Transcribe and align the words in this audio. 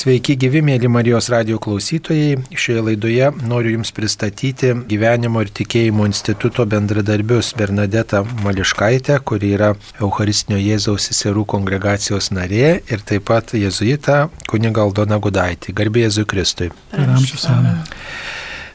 Sveiki 0.00 0.32
gyvi, 0.40 0.62
mėly 0.64 0.88
Marijos 0.88 1.26
radio 1.28 1.58
klausytojai. 1.60 2.38
Šioje 2.56 2.84
laidoje 2.86 3.26
noriu 3.44 3.74
Jums 3.74 3.90
pristatyti 3.92 4.70
gyvenimo 4.88 5.42
ir 5.44 5.50
tikėjimo 5.52 6.06
instituto 6.08 6.64
bendradarbius 6.64 7.50
Bernadetą 7.58 8.22
Mališkaitę, 8.40 9.18
kuri 9.28 9.52
yra 9.58 9.74
Eucharistinio 10.00 10.56
Jėzaus 10.56 11.10
seserų 11.10 11.44
kongregacijos 11.52 12.30
narė 12.32 12.78
ir 12.80 13.04
taip 13.04 13.28
pat 13.28 13.52
jėzuita 13.60 14.30
kunigaldo 14.48 15.04
Nagudaitį. 15.10 15.76
Garbė 15.76 16.06
Jėzui 16.06 16.24
Kristui. 16.32 16.72
Per 16.94 17.04
amžius 17.18 17.50
amen. 17.52 17.82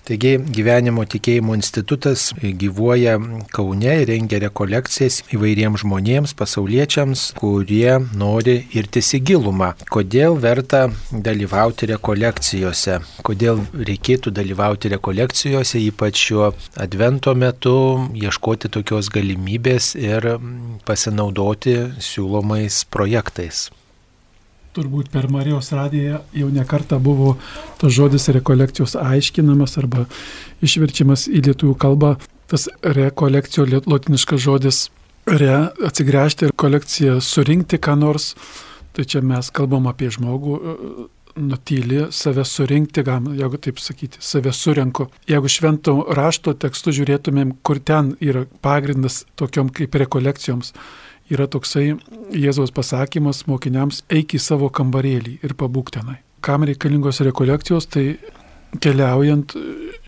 Taigi 0.05 0.35
gyvenimo 0.53 1.01
tikėjimo 1.09 1.55
institutas 1.57 2.27
gyvuoja 2.61 3.15
Kaune 3.55 3.93
ir 4.03 4.09
rengia 4.11 4.37
rekolekcijas 4.43 5.23
įvairiems 5.33 5.81
žmonėms, 5.81 6.35
pasauliečiams, 6.37 7.23
kurie 7.39 7.95
nori 8.13 8.55
ir 8.77 8.85
tisigilumą. 8.85 9.71
Kodėl 9.89 10.37
verta 10.43 10.83
dalyvauti 11.11 11.89
rekolekcijose, 11.89 12.99
kodėl 13.25 13.63
reikėtų 13.73 14.33
dalyvauti 14.35 14.91
rekolekcijose, 14.93 15.81
ypač 15.87 16.21
šiuo 16.27 16.51
advento 16.85 17.33
metu, 17.33 17.77
ieškoti 18.13 18.69
tokios 18.77 19.09
galimybės 19.15 19.95
ir 19.97 20.35
pasinaudoti 20.85 21.79
siūlomais 22.11 22.83
projektais 22.93 23.65
turbūt 24.75 25.09
per 25.13 25.29
Marijos 25.31 25.71
radiją 25.75 26.21
jau 26.35 26.49
nekarta 26.53 26.99
buvo 26.99 27.35
tas 27.79 27.93
žodis 27.95 28.27
rekolekcijos 28.35 28.97
aiškinamas 28.99 29.77
arba 29.81 30.05
išverčiamas 30.65 31.27
į 31.31 31.45
lietuvių 31.49 31.75
kalbą. 31.79 32.15
Tas 32.51 32.67
rekolekcijo 32.83 33.65
lotiniškas 33.87 34.43
žodis 34.43 34.85
re 35.25 35.51
atsigręžti 35.87 36.49
ir 36.49 36.55
kolekciją 36.55 37.17
surinkti 37.23 37.81
ką 37.81 37.97
nors. 37.99 38.33
Tai 38.95 39.03
čia 39.03 39.19
mes 39.25 39.49
kalbam 39.51 39.89
apie 39.91 40.07
žmogų, 40.13 40.59
nutyli, 41.35 42.05
save 42.11 42.45
surinkti, 42.45 43.03
jeigu 43.35 43.57
taip 43.59 43.79
sakyti, 43.79 44.21
save 44.23 44.53
surenku. 44.53 45.09
Jeigu 45.27 45.51
švento 45.51 45.97
rašto 46.15 46.53
tekstu 46.53 46.93
žiūrėtumėm, 46.95 47.57
kur 47.63 47.79
ten 47.83 48.13
yra 48.23 48.45
pagrindas 48.63 49.25
tokiom 49.35 49.69
kaip 49.75 49.95
rekolekcijoms, 49.99 50.73
yra 51.31 51.47
toksai 51.51 51.95
Jėzaus 52.35 52.73
pasakymas 52.75 53.45
mokiniams 53.49 54.03
eik 54.13 54.35
į 54.37 54.41
savo 54.41 54.69
kambarėlį 54.73 55.39
ir 55.45 55.55
pabūk 55.57 55.91
tenai. 55.95 56.19
Kam 56.45 56.65
reikalingos 56.67 57.21
rekolekcijos, 57.25 57.87
tai 57.89 58.17
keliaujant 58.81 59.55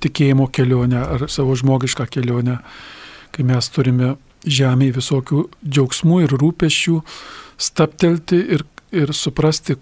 tikėjimo 0.04 0.48
kelionę 0.54 1.02
ar 1.02 1.26
savo 1.32 1.56
žmogišką 1.58 2.08
kelionę, 2.14 2.60
kai 3.34 3.46
mes 3.48 3.70
turime 3.74 4.16
žemėje 4.46 4.98
visokių 5.00 5.44
džiaugsmų 5.66 6.24
ir 6.26 6.38
rūpeščių, 6.42 6.98
staptelti 7.58 8.40
ir, 8.58 8.64
ir 8.94 9.14
suprasti, 9.18 9.78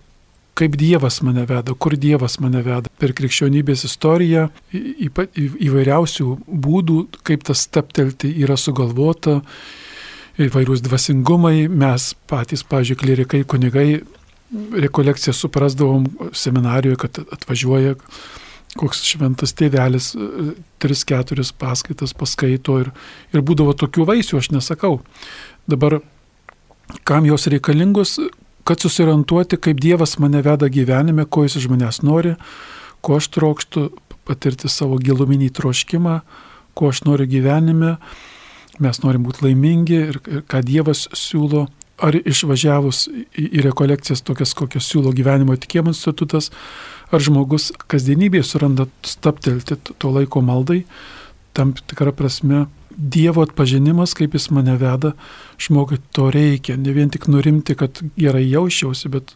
kaip 0.56 0.78
Dievas 0.80 1.20
mane 1.26 1.44
veda, 1.50 1.76
kur 1.76 1.98
Dievas 2.00 2.38
mane 2.40 2.62
veda. 2.64 2.92
Per 3.02 3.12
krikščionybės 3.18 3.84
istoriją 3.90 4.48
į, 4.72 5.10
į, 5.10 5.48
įvairiausių 5.68 6.30
būdų, 6.48 7.00
kaip 7.28 7.44
tas 7.50 7.66
staptelti 7.68 8.32
yra 8.44 8.56
sugalvota 8.60 9.42
įvairūs 10.42 10.84
dvasingumai, 10.84 11.68
mes 11.72 12.14
patys, 12.30 12.64
pažiūrėjau, 12.68 13.02
klerikai, 13.02 13.44
kunigai, 13.48 13.90
rekolekciją 14.86 15.34
suprasdavom 15.36 16.08
seminarijoje, 16.36 17.00
kad 17.06 17.22
atvažiuoja 17.24 17.96
koks 18.76 19.06
šventas 19.08 19.56
tėvelis, 19.56 20.12
tris, 20.84 21.06
keturis 21.08 21.54
paskaitas 21.56 22.12
paskaito 22.18 22.80
ir, 22.84 22.92
ir 23.32 23.44
būdavo 23.46 23.76
tokių 23.80 24.08
vaisių, 24.10 24.42
aš 24.42 24.52
nesakau. 24.52 24.98
Dabar, 25.72 26.02
kam 27.08 27.28
jos 27.28 27.48
reikalingos, 27.52 28.18
kad 28.68 28.84
susirantuoti, 28.84 29.60
kaip 29.62 29.80
Dievas 29.80 30.18
mane 30.20 30.42
veda 30.44 30.68
gyvenime, 30.68 31.24
ko 31.24 31.46
jis 31.46 31.62
iš 31.62 31.70
manęs 31.72 32.02
nori, 32.04 32.36
ko 33.06 33.22
aš 33.22 33.30
trokštų, 33.38 33.88
patirti 34.26 34.70
savo 34.72 34.98
giluminį 35.00 35.52
troškimą, 35.56 36.20
ko 36.76 36.92
aš 36.92 37.06
noriu 37.08 37.30
gyvenime 37.30 37.96
mes 38.84 39.02
norim 39.04 39.26
būti 39.26 39.48
laimingi 39.48 39.98
ir, 40.12 40.22
ir 40.28 40.46
ką 40.50 40.62
Dievas 40.66 41.06
siūlo, 41.16 41.66
ar 42.02 42.16
išvažiavus 42.20 43.06
į, 43.08 43.26
į 43.46 43.66
rekolekcijas 43.70 44.24
tokias, 44.26 44.56
kokias 44.58 44.88
siūlo 44.92 45.14
gyvenimo 45.16 45.56
tikėjimo 45.56 45.94
institutas, 45.94 46.52
ar 47.14 47.24
žmogus 47.24 47.72
kasdienybėje 47.92 48.48
suranda 48.48 48.88
staptelti 49.06 49.78
to 49.80 50.12
laiko 50.12 50.44
maldai, 50.44 50.84
tam 51.56 51.76
tikrą 51.76 52.16
prasme 52.16 52.66
Dievo 52.96 53.44
atpažinimas, 53.44 54.14
kaip 54.16 54.38
jis 54.38 54.46
mane 54.56 54.78
veda, 54.80 55.12
žmogui 55.60 55.98
to 56.16 56.30
reikia, 56.32 56.78
ne 56.80 56.94
vien 56.96 57.10
tik 57.12 57.28
nurimti, 57.28 57.76
kad 57.76 58.00
gerai 58.16 58.46
jausčiausi, 58.48 59.12
bet 59.12 59.34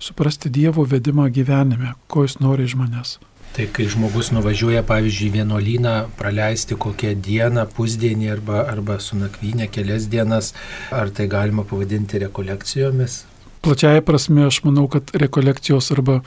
suprasti 0.00 0.48
Dievo 0.52 0.86
vedimą 0.88 1.26
gyvenime, 1.28 1.92
ko 2.08 2.24
jis 2.24 2.38
nori 2.40 2.64
iš 2.64 2.78
manęs. 2.80 3.18
Tai 3.52 3.66
kai 3.68 3.84
žmogus 3.84 4.30
nuvažiuoja, 4.32 4.80
pavyzdžiui, 4.88 5.26
vienuolyną 5.34 5.90
praleisti 6.16 6.72
kokią 6.80 7.10
dieną, 7.20 7.66
pusdienį 7.76 8.30
arba, 8.32 8.62
arba 8.72 8.96
su 8.96 9.18
nakvynė 9.20 9.66
kelias 9.68 10.06
dienas, 10.08 10.54
ar 10.88 11.10
tai 11.12 11.26
galima 11.28 11.60
pavadinti 11.68 12.22
rekolekcijomis? 12.22 13.18
Plačiaja 13.60 14.00
prasme, 14.08 14.46
aš 14.48 14.62
manau, 14.64 14.86
kad 14.88 15.12
rekolekcijos 15.12 15.90
arba 15.92 16.22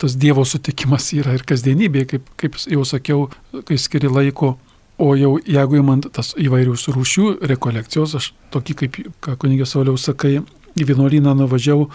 tas 0.00 0.16
Dievo 0.16 0.46
sutikimas 0.48 1.10
yra 1.12 1.34
ir 1.36 1.44
kasdienybė, 1.44 2.06
kaip, 2.08 2.30
kaip 2.40 2.56
jau 2.72 2.86
sakiau, 2.88 3.26
kai 3.68 3.76
skiri 3.76 4.08
laiko. 4.08 4.54
O 4.96 5.10
jau 5.12 5.34
jeigu 5.44 5.76
įmant 5.76 6.08
tas 6.16 6.32
įvairius 6.40 6.86
rūšių 6.88 7.26
rekolekcijos, 7.52 8.14
aš 8.16 8.30
tokį 8.54 8.78
kaip, 8.80 8.96
ką 9.20 9.36
kunigė 9.42 9.68
Sauliau 9.68 10.00
sakai, 10.00 10.38
į 10.72 10.88
vienuolyną 10.88 11.36
nuvažiavau, 11.36 11.90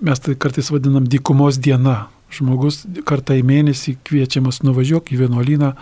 mes 0.00 0.24
tai 0.24 0.38
kartais 0.40 0.72
vadinam 0.72 1.04
dykumos 1.04 1.60
diena 1.60 2.06
Žmogus 2.30 2.84
kartą 3.08 3.34
į 3.38 3.44
mėnesį 3.46 3.96
kviečiamas 4.06 4.62
nuvažiuok 4.62 5.10
į 5.10 5.20
vienuolyną, 5.24 5.72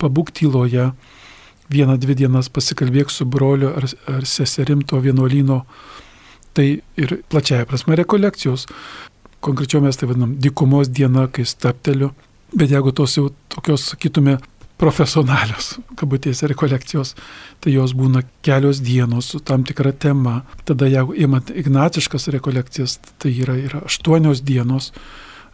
pabūk 0.00 0.34
tyloje, 0.36 0.90
vieną, 1.72 1.96
dvi 2.00 2.16
dienas 2.18 2.50
pasikalbėk 2.52 3.12
su 3.12 3.24
broliu 3.24 3.72
ar, 3.72 3.88
ar 4.10 4.26
seserim 4.28 4.84
to 4.84 5.00
vienuolyno. 5.00 5.62
Tai 6.54 6.66
ir 7.00 7.16
plačiaja 7.32 7.66
prasme 7.66 7.96
rekolekcijos. 7.98 8.68
Konkrečiau 9.44 9.82
mes 9.84 9.96
tai 9.96 10.08
vadinam 10.08 10.36
dykumos 10.40 10.92
diena, 10.92 11.26
kai 11.28 11.44
stapteliu. 11.48 12.12
Bet 12.54 12.70
jeigu 12.70 12.92
tos 12.94 13.16
jau 13.16 13.30
tokios, 13.50 13.88
sakytume, 13.90 14.36
profesionalios, 14.78 15.74
kabutėse 15.98 16.48
rekolekcijos, 16.50 17.14
tai 17.62 17.74
jos 17.74 17.94
būna 17.96 18.24
kelios 18.44 18.80
dienos 18.84 19.30
su 19.32 19.40
tam 19.40 19.64
tikra 19.66 19.92
tema. 19.92 20.42
Tada 20.66 20.88
jeigu 20.90 21.14
imant 21.26 21.50
ignaciškas 21.54 22.28
rekolekcijas, 22.34 22.98
tai 23.22 23.34
yra, 23.44 23.56
yra 23.58 23.84
aštuonios 23.88 24.42
dienos 24.46 24.92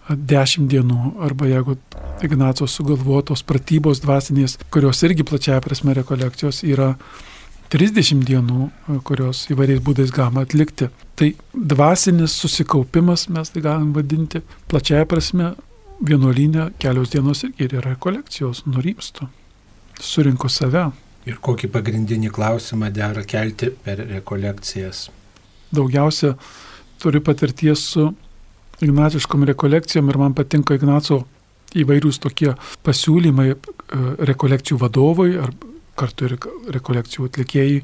dešimt 0.08 0.70
dienų, 0.70 1.14
arba 1.22 1.48
jeigu 1.50 1.76
Ignaco 2.24 2.66
sugalvotos 2.68 3.42
pratybos 3.46 4.02
dvasinės, 4.04 4.58
kurios 4.72 5.02
irgi 5.06 5.24
plačiaja 5.26 5.60
prasme 5.64 5.94
rekolekcijos 5.96 6.62
yra 6.68 6.94
30 7.70 8.24
dienų, 8.26 8.68
kurios 9.06 9.44
įvairiais 9.52 9.82
būdais 9.86 10.10
galima 10.14 10.44
atlikti. 10.46 10.90
Tai 11.14 11.28
dvasinis 11.54 12.34
susikaupimas, 12.42 13.28
mes 13.30 13.52
tai 13.54 13.62
galim 13.64 13.92
vadinti, 13.94 14.42
plačiaja 14.70 15.06
prasme 15.08 15.52
vienuolinė 16.00 16.70
kelios 16.80 17.12
dienos 17.12 17.44
irgi 17.46 17.68
yra 17.68 17.84
rekolekcijos, 17.84 18.64
nurimsto, 18.66 19.28
surinko 20.00 20.50
save. 20.50 20.88
Ir 21.28 21.38
kokį 21.44 21.68
pagrindinį 21.70 22.32
klausimą 22.32 22.88
dera 22.96 23.22
kelti 23.28 23.68
per 23.84 24.00
rekolekcijas? 24.08 25.10
Daugiausia 25.70 26.32
turiu 26.98 27.20
patirties 27.22 27.84
su 27.92 28.08
ignaciškom 28.84 29.44
rekolekcijom 29.52 30.08
ir 30.10 30.18
man 30.20 30.34
patinka 30.36 30.76
Ignaco 30.78 31.24
įvairūs 31.76 32.18
tokie 32.22 32.54
pasiūlymai 32.86 33.50
e, 33.52 33.58
rekolekcijų 34.30 34.78
vadovui 34.80 35.36
ar 35.38 35.52
kartu 36.00 36.28
ir 36.28 36.36
rekolekcijų 36.76 37.28
atlikėjai. 37.28 37.80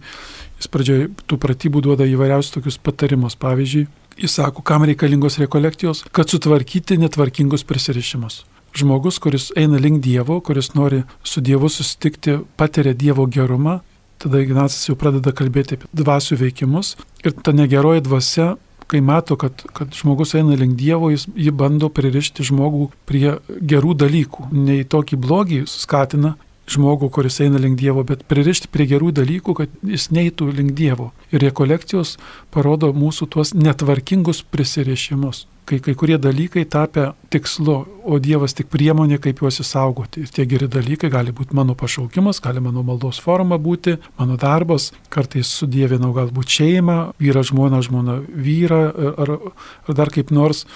Jis 0.56 0.70
pradžioje 0.72 1.08
tų 1.28 1.38
pratybų 1.42 1.82
duoda 1.84 2.06
įvairiausius 2.08 2.54
tokius 2.56 2.78
patarimus. 2.80 3.36
Pavyzdžiui, 3.40 3.86
jis 4.22 4.38
sako, 4.38 4.64
kam 4.66 4.86
reikalingos 4.88 5.38
rekolekcijos, 5.42 6.06
kad 6.16 6.32
sutvarkyti 6.32 6.96
netvarkingus 7.02 7.66
prisirišimus. 7.68 8.44
Žmogus, 8.76 9.20
kuris 9.22 9.50
eina 9.56 9.78
link 9.80 10.02
Dievo, 10.04 10.40
kuris 10.44 10.74
nori 10.76 11.02
su 11.24 11.40
Dievu 11.44 11.68
susitikti, 11.72 12.38
patiria 12.60 12.96
Dievo 12.96 13.24
gerumą, 13.28 13.78
tada 14.20 14.40
Ignacas 14.40 14.88
jau 14.88 14.96
pradeda 15.00 15.32
kalbėti 15.36 15.78
apie 15.78 15.88
dvasių 15.96 16.40
veikimus 16.40 16.94
ir 17.24 17.36
ta 17.44 17.52
negeroji 17.56 18.04
dvasia 18.04 18.54
kai 18.86 19.00
mato, 19.02 19.36
kad, 19.40 19.64
kad 19.74 19.94
žmogus 19.96 20.34
eina 20.38 20.56
link 20.58 20.76
Dievo, 20.78 21.10
jis 21.10 21.26
jį 21.34 21.52
bando 21.58 21.90
pririšti 21.92 22.46
žmogų 22.46 22.90
prie 23.08 23.38
gerų 23.46 23.96
dalykų. 24.02 24.50
Ne 24.54 24.80
į 24.82 24.88
tokį 24.92 25.18
blogį 25.22 25.62
skatina 25.70 26.36
žmogų, 26.70 27.10
kuris 27.14 27.40
eina 27.44 27.60
link 27.62 27.78
Dievo, 27.80 28.04
bet 28.06 28.24
pririšti 28.28 28.70
prie 28.72 28.88
gerų 28.90 29.12
dalykų, 29.16 29.56
kad 29.58 29.74
jis 29.86 30.08
neitų 30.14 30.50
link 30.54 30.74
Dievo. 30.78 31.12
Ir 31.30 31.44
rekolekcijos 31.46 32.16
parodo 32.54 32.92
mūsų 32.96 33.28
tuos 33.30 33.54
netvarkingus 33.54 34.42
prisirišimus, 34.50 35.46
kai 35.66 35.78
kai 35.82 35.94
kurie 35.98 36.18
dalykai 36.22 36.66
tapę 36.70 37.08
tikslu, 37.30 37.78
o 38.06 38.18
Dievas 38.22 38.54
tik 38.58 38.68
priemonė, 38.70 39.18
kaip 39.22 39.42
juos 39.42 39.60
įsaugoti. 39.62 40.26
Ir 40.26 40.34
tie 40.34 40.46
geri 40.50 40.68
dalykai 40.70 41.10
gali 41.10 41.34
būti 41.34 41.54
mano 41.58 41.74
pašaukimas, 41.78 42.42
gali 42.42 42.62
mano 42.62 42.84
maldos 42.86 43.18
forma 43.22 43.58
būti, 43.58 43.96
mano 44.18 44.38
darbas, 44.38 44.92
kartais 45.10 45.50
sudėvinau 45.60 46.12
galbūt 46.14 46.58
šeimą, 46.58 47.00
vyra 47.22 47.42
žmona, 47.46 47.82
žmona 47.82 48.20
vyra 48.26 48.84
ar, 49.16 49.36
ar 49.86 50.00
dar 50.02 50.14
kaip 50.14 50.34
nors 50.34 50.66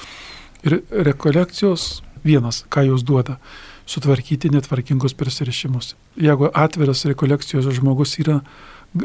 Ir 0.64 0.82
rekolekcijos 0.92 2.02
vienas, 2.24 2.64
ką 2.68 2.84
jos 2.84 3.02
duoda- 3.02 3.38
sutvarkyti 3.90 4.50
netvarkingus 4.54 5.16
prisirišimus. 5.18 5.94
Jeigu 6.16 6.50
atviras 6.54 7.04
rekolekcijos 7.08 7.66
žmogus 7.74 8.18
yra 8.22 8.40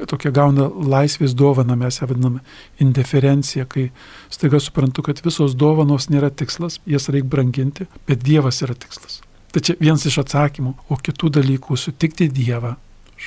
tokia 0.09 0.31
gauna 0.33 0.67
laisvės 0.69 1.35
dovana, 1.37 1.77
mes 1.77 1.99
ją 2.01 2.09
vadiname 2.09 2.41
indiferencija, 2.81 3.67
kai 3.69 3.89
staiga 4.33 4.59
suprantu, 4.61 5.05
kad 5.05 5.21
visos 5.25 5.53
dovanos 5.57 6.09
nėra 6.09 6.31
tikslas, 6.33 6.79
jas 6.89 7.09
reikia 7.13 7.29
branginti, 7.35 7.87
bet 8.09 8.23
Dievas 8.25 8.63
yra 8.65 8.77
tikslas. 8.77 9.21
Tai 9.53 9.61
čia 9.63 9.77
vienas 9.79 10.05
iš 10.09 10.19
atsakymų, 10.25 10.73
o 10.89 10.97
kitų 10.97 11.31
dalykų- 11.37 11.77
sutikti 11.85 12.27
Dievą. 12.29 12.75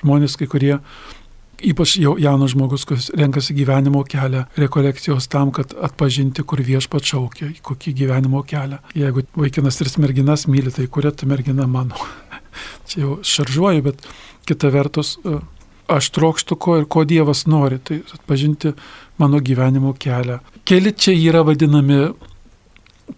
Žmonės, 0.01 0.37
kai 0.37 0.47
kurie 0.47 0.81
Ypač 1.59 1.97
jau 1.99 2.13
jaunas 2.23 2.53
žmogus, 2.53 2.85
kuris 2.87 3.09
renkasi 3.19 3.55
gyvenimo 3.57 4.05
kelią, 4.07 4.45
rekolekcijos 4.61 5.27
tam, 5.27 5.51
kad 5.55 5.73
atpažinti, 5.75 6.45
kur 6.47 6.63
viešpat 6.63 7.09
šaukia, 7.11 7.49
kokį 7.67 7.95
gyvenimo 7.99 8.45
kelią. 8.47 8.79
Jeigu 8.95 9.25
vaikinas 9.35 9.81
ir 9.83 9.91
merginas 9.99 10.47
myli, 10.47 10.71
tai 10.71 10.87
kuria 10.87 11.11
ta 11.11 11.27
mergina 11.27 11.67
mano. 11.67 11.99
Čia 12.89 13.03
jau 13.03 13.19
šaržuoju, 13.27 13.83
bet 13.89 14.07
kita 14.47 14.71
vertus, 14.71 15.17
e, 15.27 15.41
aš 15.91 16.11
trokštų 16.15 16.59
ko 16.63 16.79
ir 16.79 16.87
ko 16.87 17.03
Dievas 17.09 17.47
nori, 17.51 17.81
tai 17.83 18.05
atpažinti 18.15 18.77
mano 19.19 19.43
gyvenimo 19.43 19.97
kelią. 19.99 20.39
Keli 20.69 20.93
čia 20.95 21.17
yra 21.17 21.43
vadinami 21.43 22.13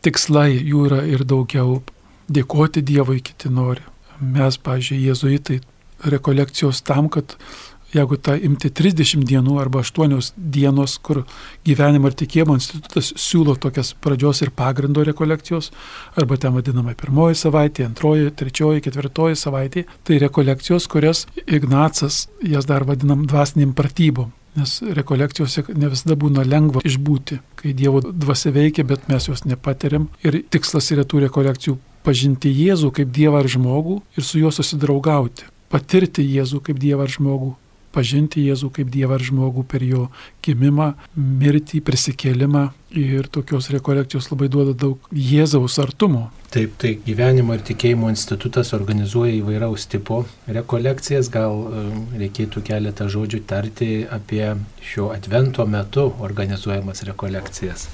tikslai, 0.00 0.54
jų 0.56 0.86
yra 0.88 1.02
ir 1.04 1.26
daugiau. 1.28 1.82
Dėkoti 2.30 2.80
Dievui 2.86 3.20
kiti 3.26 3.50
nori. 3.52 3.82
Mes, 4.20 4.56
pažiūrėjau, 4.56 5.10
jėzuitai 5.10 5.60
rekolekcijos 6.08 6.82
tam, 6.86 7.08
kad 7.12 7.34
jeigu 7.94 8.16
tą 8.22 8.36
imti 8.38 8.70
30 8.70 9.24
dienų 9.26 9.58
arba 9.60 9.82
8 9.84 10.32
dienos, 10.36 10.96
kur 11.02 11.24
gyvenimo 11.66 12.10
ir 12.10 12.16
tikėjimo 12.18 12.56
institutas 12.58 13.12
siūlo 13.18 13.56
tokias 13.60 13.92
pradžios 14.04 14.42
ir 14.44 14.52
pagrindo 14.56 15.04
rekolekcijos, 15.06 15.70
arba 16.20 16.38
ten 16.40 16.54
vadinama 16.56 16.94
pirmoji 16.98 17.38
savaitė, 17.40 17.86
antroji, 17.90 18.30
trečioji, 18.36 18.84
ketvirtoji 18.86 19.38
savaitė, 19.38 19.86
tai 20.04 20.20
rekolekcijos, 20.22 20.88
kurias 20.90 21.26
Ignacas, 21.46 22.26
jas 22.42 22.68
dar 22.68 22.86
vadinam 22.88 23.26
dvasiniam 23.26 23.74
pratybom. 23.76 24.30
Nes 24.58 24.80
rekolekcijose 24.82 25.62
ne 25.78 25.88
visada 25.92 26.16
būna 26.18 26.42
lengva 26.42 26.82
išbūti, 26.86 27.38
kai 27.60 27.70
Dievo 27.76 28.00
dvasia 28.02 28.50
veikia, 28.50 28.82
bet 28.84 29.06
mes 29.10 29.28
jos 29.28 29.44
nepatiriam. 29.46 30.08
Ir 30.26 30.40
tikslas 30.50 30.90
yra 30.90 31.04
tų 31.06 31.22
rekolekcijų 31.28 31.76
pažinti 32.02 32.50
Jėzų 32.50 32.90
kaip 32.96 33.12
Dievą 33.14 33.44
ir 33.44 33.50
žmogų 33.54 34.00
ir 34.18 34.26
su 34.26 34.42
juo 34.42 34.50
susidraugauti. 34.54 35.46
Patirti 35.70 36.26
Jėzų 36.26 36.64
kaip 36.66 36.82
Dievą 36.82 37.06
ir 37.06 37.14
žmogų 37.14 37.52
pažinti 37.94 38.44
Jėzų 38.48 38.70
kaip 38.76 38.90
Dievą 38.92 39.18
ir 39.18 39.24
žmogų 39.30 39.64
per 39.70 39.84
jo 39.86 40.08
gimimą, 40.44 40.92
mirtį, 41.16 41.82
prisikėlimą 41.86 42.68
ir 42.96 43.28
tokios 43.30 43.70
rekolekcijos 43.70 44.30
labai 44.32 44.50
duoda 44.52 44.74
daug 44.74 45.10
Jėzaus 45.14 45.78
artumo. 45.82 46.28
Taip, 46.50 46.72
tai 46.82 46.96
gyvenimo 47.04 47.54
ir 47.54 47.62
tikėjimo 47.62 48.08
institutas 48.10 48.72
organizuoja 48.74 49.36
įvairaus 49.36 49.84
tipo 49.90 50.24
rekolekcijas, 50.50 51.28
gal 51.30 51.60
e, 51.62 51.82
reikėtų 52.24 52.64
keletą 52.66 53.06
žodžių 53.12 53.44
tarti 53.46 53.90
apie 54.10 54.56
šio 54.82 55.12
advento 55.14 55.66
metu 55.70 56.08
organizuojamas 56.18 57.04
rekolekcijas. 57.06 57.86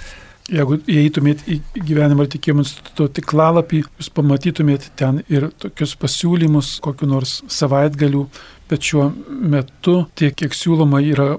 Jeigu 0.46 0.76
įeitumėt 0.87 1.40
į 1.50 1.56
gyvenimo 1.75 2.22
ir 2.22 2.31
tikėjimo 2.31 2.62
instituto 2.62 3.08
tiklalapį, 3.19 3.81
jūs 3.98 4.10
pamatytumėt 4.14 4.93
ten 4.98 5.19
ir 5.26 5.48
tokius 5.58 5.96
pasiūlymus, 5.98 6.76
kokiu 6.84 7.08
nors 7.10 7.40
savaitgalių, 7.50 8.22
bet 8.71 8.87
šiuo 8.87 9.11
metu 9.27 10.05
tiek, 10.19 10.35
kiek 10.37 10.55
siūloma 10.57 11.03
yra 11.05 11.37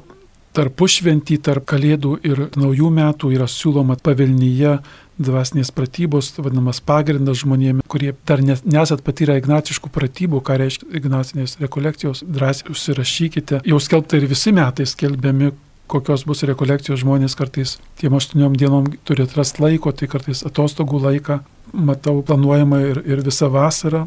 tarpušventį, 0.58 1.38
tarp 1.46 1.68
kalėdų 1.70 2.14
ir 2.26 2.48
naujų 2.58 2.90
metų 2.94 3.34
yra 3.36 3.46
siūloma 3.52 3.98
pavilnyje 4.04 4.78
dvasinės 5.18 5.72
pratybos, 5.74 6.32
vadinamas 6.38 6.80
pagrindas 6.86 7.42
žmonėmis, 7.42 7.86
kurie 7.90 8.14
dar 8.30 8.42
nesat 8.46 9.02
patyrę 9.06 9.38
ignaciškų 9.42 9.90
pratybų, 9.94 10.42
ką 10.46 10.58
reiškia 10.62 10.90
ignacinės 11.00 11.58
rekolekcijos, 11.62 12.22
drąsiai 12.22 12.74
užsirašykite. 12.74 13.64
Jau 13.66 13.80
skelbta 13.82 14.20
ir 14.20 14.28
visi 14.30 14.54
metai 14.54 14.86
skelbiami, 14.90 15.52
kokios 15.90 16.26
bus 16.28 16.44
rekolekcijos 16.46 17.02
žmonės 17.02 17.38
kartais 17.40 17.78
tiem 17.98 18.18
aštuoniom 18.18 18.58
dienom 18.60 18.90
turi 19.08 19.26
atrasti 19.26 19.64
laiko, 19.64 19.94
tai 19.96 20.10
kartais 20.12 20.44
atostogų 20.46 21.02
laiką, 21.08 21.40
matau 21.74 22.20
planuojama 22.26 22.82
ir, 22.92 23.02
ir 23.08 23.24
visą 23.26 23.50
vasarą, 23.54 24.06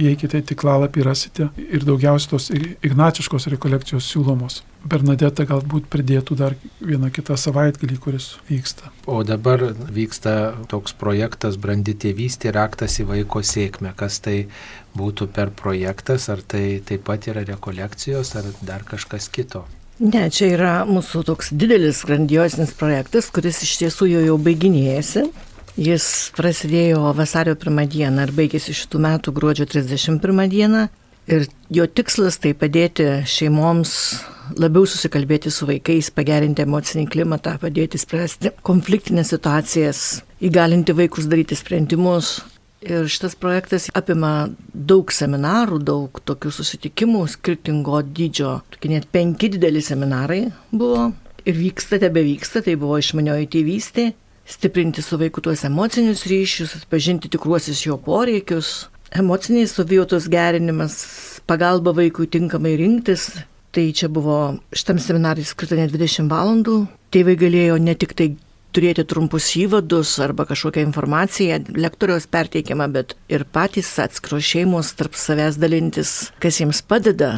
įeikite 0.00 0.40
į 0.40 0.48
tiklalapį, 0.52 1.04
rasite 1.06 1.48
ir 1.60 1.86
daugiausiai 1.86 2.32
tos 2.32 2.48
ignaciškos 2.56 3.48
rekolekcijos 3.54 4.08
siūlomos. 4.10 4.60
Bernadeta 4.80 5.44
galbūt 5.44 5.90
pridėtų 5.92 6.36
dar 6.40 6.54
vieną 6.80 7.10
kitą 7.12 7.36
savaitgalį, 7.36 7.98
kuris 8.00 8.30
vyksta. 8.48 8.88
O 9.04 9.20
dabar 9.28 9.66
vyksta 9.92 10.54
toks 10.72 10.96
projektas 10.96 11.58
Brandi 11.60 11.92
tėvystė, 12.00 12.54
raktas 12.56 12.96
į 13.02 13.10
vaiko 13.10 13.42
sėkmę. 13.44 13.92
Kas 13.96 14.22
tai 14.24 14.46
būtų 14.96 15.28
per 15.36 15.52
projektas, 15.52 16.30
ar 16.32 16.40
tai 16.40 16.80
taip 16.86 17.04
pat 17.10 17.28
yra 17.28 17.44
rekolekcijos, 17.44 18.32
ar 18.40 18.48
dar 18.64 18.86
kažkas 18.88 19.28
kito? 19.28 19.66
Ne, 20.00 20.30
čia 20.32 20.46
yra 20.54 20.74
mūsų 20.88 21.26
toks 21.28 21.50
didelis, 21.52 22.00
grandiosinis 22.08 22.70
projektas, 22.72 23.28
kuris 23.28 23.60
iš 23.66 23.74
tiesų 23.82 24.06
jau, 24.08 24.22
jau 24.30 24.36
baiginėjasi. 24.40 25.26
Jis 25.78 26.04
prasidėjo 26.34 27.12
vasario 27.14 27.54
pirmą 27.58 27.86
dieną 27.90 28.26
ir 28.26 28.34
baigėsi 28.34 28.74
šitų 28.74 29.00
metų 29.06 29.34
gruodžio 29.36 29.68
31 29.70 30.48
dieną. 30.50 30.88
Ir 31.30 31.46
jo 31.70 31.86
tikslas 31.86 32.40
tai 32.42 32.56
padėti 32.58 33.06
šeimoms 33.28 33.92
labiau 34.58 34.86
susikalbėti 34.88 35.52
su 35.54 35.68
vaikais, 35.68 36.08
pagerinti 36.10 36.64
emocinį 36.64 37.06
klimatą, 37.12 37.54
padėti 37.62 38.00
spręsti 38.02 38.50
konfliktinės 38.66 39.30
situacijas, 39.30 40.00
įgalinti 40.42 40.96
vaikus 40.96 41.30
daryti 41.30 41.58
sprendimus, 41.58 42.40
Ir 42.80 43.10
šitas 43.12 43.34
projektas 43.36 43.90
apima 43.92 44.48
daug 44.72 45.10
seminarų, 45.12 45.82
daug 45.84 46.20
tokių 46.24 46.48
susitikimų 46.56 47.26
skirtingo 47.28 47.98
dydžio. 48.00 48.54
Tokie 48.72 48.94
net 48.94 49.04
penki 49.12 49.50
dideli 49.52 49.82
seminarai 49.84 50.46
buvo 50.72 51.10
ir 51.44 51.58
vyksta, 51.58 51.98
tebe 52.00 52.24
vyksta, 52.24 52.62
tai 52.64 52.78
buvo 52.80 52.96
išmanioji 53.00 53.50
tėvystė, 53.52 54.06
stiprinti 54.50 55.02
su 55.02 55.18
vaiku 55.20 55.42
tuos 55.44 55.64
emocinius 55.64 56.26
ryšius, 56.26 56.76
atpažinti 56.80 57.30
tikruosius 57.30 57.84
jo 57.86 57.96
poreikius, 58.02 58.88
emociniai 59.14 59.68
savijautos 59.70 60.28
gerinimas, 60.30 60.94
pagalba 61.46 61.94
vaikui 61.96 62.26
tinkamai 62.30 62.76
rinktis. 62.80 63.30
Tai 63.70 63.84
čia 63.94 64.08
buvo 64.10 64.36
šitam 64.74 64.98
seminarai 64.98 65.44
skirta 65.46 65.76
net 65.78 65.92
20 65.94 66.26
valandų. 66.30 66.80
Tėvai 67.14 67.36
galėjo 67.38 67.76
ne 67.78 67.94
tik 67.94 68.16
tai 68.18 68.32
turėti 68.74 69.04
trumpus 69.06 69.46
įvadus 69.58 70.16
arba 70.22 70.46
kažkokią 70.48 70.82
informaciją 70.88 71.60
lektoriaus 71.78 72.26
perteikiamą, 72.30 72.88
bet 72.90 73.14
ir 73.30 73.46
patys 73.46 73.92
atskiros 74.02 74.46
šeimos 74.46 74.92
tarp 74.98 75.14
savęs 75.18 75.58
dalintis, 75.62 76.32
kas 76.42 76.60
jiems 76.62 76.82
padeda, 76.82 77.30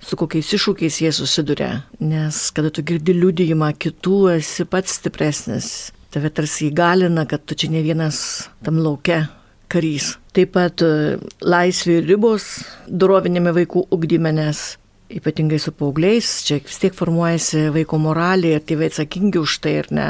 su 0.00 0.16
kokiais 0.20 0.52
iššūkiais 0.56 1.00
jie 1.04 1.12
susiduria. 1.12 1.84
Nes 2.00 2.46
kada 2.56 2.72
tu 2.72 2.84
girdi 2.84 3.16
liūdėjimą 3.16 3.72
kitų, 3.80 4.18
esi 4.38 4.68
pats 4.68 4.98
stipresnis. 5.00 5.68
Tave 6.14 6.30
tarsi 6.30 6.68
įgalina, 6.68 7.24
kad 7.26 7.42
tu 7.42 7.56
čia 7.58 7.72
ne 7.74 7.80
vienas 7.82 8.46
tam 8.62 8.78
laukia 8.78 9.24
karys. 9.72 10.12
Taip 10.34 10.52
pat 10.54 10.84
e, 10.86 11.18
laisvė 11.42 11.98
ir 11.98 12.06
ribos 12.06 12.46
dorovinėme 12.86 13.50
vaikų 13.56 13.88
ugdyme, 13.94 14.30
nes 14.36 14.76
ypatingai 15.14 15.58
su 15.58 15.72
paaugliais, 15.74 16.30
čia 16.46 16.60
vis 16.62 16.78
tiek 16.82 16.94
formuojasi 16.94 17.66
vaiko 17.74 17.98
moralė 18.02 18.54
ir 18.54 18.62
tėvai 18.66 18.92
atsakingi 18.92 19.42
už 19.42 19.58
tai 19.64 19.74
ir 19.82 19.90
ne 19.94 20.06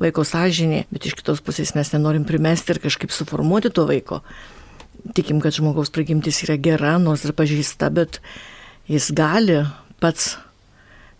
vaiko 0.00 0.24
sąžinė, 0.26 0.84
bet 0.94 1.10
iš 1.10 1.18
kitos 1.18 1.42
pusės 1.44 1.74
mes 1.74 1.90
nenorim 1.94 2.26
primesti 2.28 2.74
ir 2.74 2.82
kažkaip 2.82 3.14
suformuoti 3.14 3.74
to 3.74 3.84
vaiko. 3.88 4.22
Tikim, 5.14 5.42
kad 5.42 5.54
žmogaus 5.54 5.92
prigimtis 5.94 6.42
yra 6.46 6.58
gera, 6.62 6.96
nors 7.02 7.26
ir 7.26 7.34
pažįsta, 7.38 7.90
bet 7.94 8.22
jis 8.90 9.10
gali 9.14 9.60
pats 10.02 10.36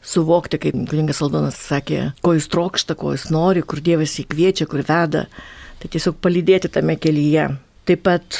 suvokti, 0.04 0.60
kaip 0.62 0.76
kuningas 0.90 1.22
Aldonas 1.24 1.58
sakė, 1.68 2.12
ko 2.24 2.34
jis 2.36 2.48
trokšta, 2.52 2.96
ko 2.98 3.14
jis 3.14 3.28
nori, 3.34 3.64
kur 3.66 3.82
Dievas 3.84 4.16
jį 4.18 4.28
kviečia, 4.30 4.68
kur 4.70 4.84
veda. 4.86 5.26
Tai 5.78 5.90
tiesiog 5.92 6.18
palydėti 6.22 6.70
tame 6.74 6.96
kelyje. 6.98 7.48
Taip 7.88 8.02
pat 8.04 8.36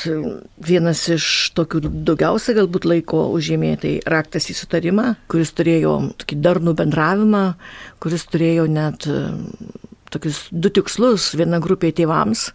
vienas 0.61 1.07
iš 1.09 1.27
tokių 1.57 1.81
daugiausia 2.05 2.53
galbūt 2.59 2.85
laiko 2.85 3.23
užėmė 3.33 3.71
tai 3.81 3.93
raktas 4.05 4.51
į 4.53 4.57
sutarimą, 4.59 5.15
kuris 5.33 5.55
turėjo 5.57 5.95
tokį 6.21 6.37
darnų 6.45 6.75
bendravimą, 6.77 7.45
kuris 8.03 8.27
turėjo 8.29 8.67
net 8.69 9.09
tokius 10.13 10.43
du 10.53 10.69
tikslus. 10.69 11.31
Viena 11.39 11.63
grupė 11.65 11.95
tėvams, 11.97 12.51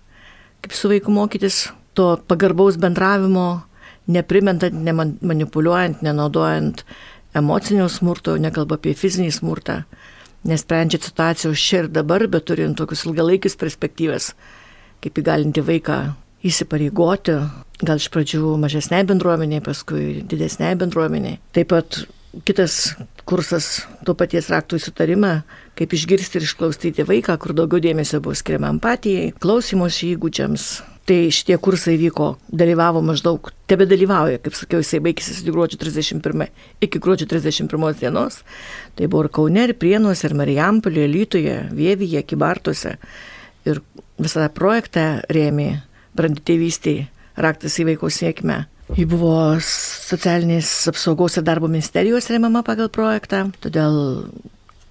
kaip 0.62 0.78
su 0.78 0.92
vaiku 0.92 1.16
mokytis, 1.16 1.64
to 1.98 2.12
pagarbaus 2.30 2.78
bendravimo, 2.82 3.64
neprimentant, 4.14 4.78
nemanipuliuojant, 4.86 6.06
nenaudojant 6.06 6.84
emocinio 7.36 7.90
smurto, 7.90 8.36
nekalba 8.42 8.78
apie 8.80 8.94
fizinį 8.98 9.32
smurtą, 9.34 9.82
nesprendžiant 10.48 11.08
situacijos 11.08 11.62
čia 11.62 11.84
ir 11.84 11.92
dabar, 11.94 12.26
bet 12.32 12.48
turint 12.50 12.78
tokius 12.78 13.06
ilgalaikius 13.08 13.58
perspektyvas, 13.60 14.34
kaip 15.04 15.22
įgalinti 15.22 15.64
vaiką 15.66 16.00
įsipareigoti, 16.44 17.38
gal 17.84 18.02
iš 18.02 18.10
pradžių 18.14 18.58
mažesniai 18.62 19.08
bendruomeniai, 19.08 19.64
paskui 19.64 20.24
didesniai 20.28 20.76
bendruomeniai. 20.80 21.40
Taip 21.56 21.72
pat 21.72 22.04
kitas 22.48 22.96
kursas 23.30 23.84
to 24.06 24.16
paties 24.18 24.50
raktų 24.52 24.80
įsitarimą, 24.82 25.34
kaip 25.78 25.94
išgirsti 25.96 26.40
ir 26.40 26.48
išklausyti 26.48 27.06
vaiką, 27.08 27.38
kur 27.40 27.56
daugiau 27.58 27.84
dėmesio 27.84 28.20
buvo 28.24 28.36
skiriama 28.38 28.74
empatijai, 28.74 29.32
klausymosi 29.44 30.14
įgūdžiams. 30.16 30.68
Tai 31.04 31.18
šitie 31.36 31.58
kursai 31.60 31.98
vyko, 32.00 32.38
dalyvavo 32.48 33.02
maždaug, 33.04 33.50
tebe 33.68 33.84
dalyvauja, 33.84 34.38
kaip 34.40 34.56
sakiau, 34.56 34.80
jisai 34.80 35.02
baigėsi 35.04 35.50
gruodžio 35.50 35.82
31 35.82 36.46
iki 36.86 37.02
gruodžio 37.04 37.28
31 37.28 37.98
dienos. 38.00 38.38
Tai 38.96 39.10
buvo 39.12 39.26
ir 39.26 39.32
Kaune, 39.36 39.66
ir 39.68 39.74
Prienuose, 39.76 40.30
ir 40.30 40.36
Marijampolėje, 40.40 41.10
Lytoje, 41.12 41.58
Vievyje, 41.76 42.22
Kibartuose. 42.24 42.96
Ir 43.68 43.82
visą 44.16 44.48
projektą 44.56 45.26
rėmė 45.28 45.82
brandi 46.16 46.46
tėvystėje, 46.48 47.10
raktas 47.36 47.76
į 47.82 47.90
vaiko 47.92 48.08
sėkmę. 48.08 48.62
Ji 48.96 49.04
buvo 49.10 49.36
socialinės 49.66 50.72
apsaugos 50.92 51.36
ir 51.40 51.44
darbo 51.48 51.68
ministerijos 51.72 52.30
remiama 52.32 52.64
pagal 52.64 52.92
projektą, 52.94 53.48
todėl 53.64 54.28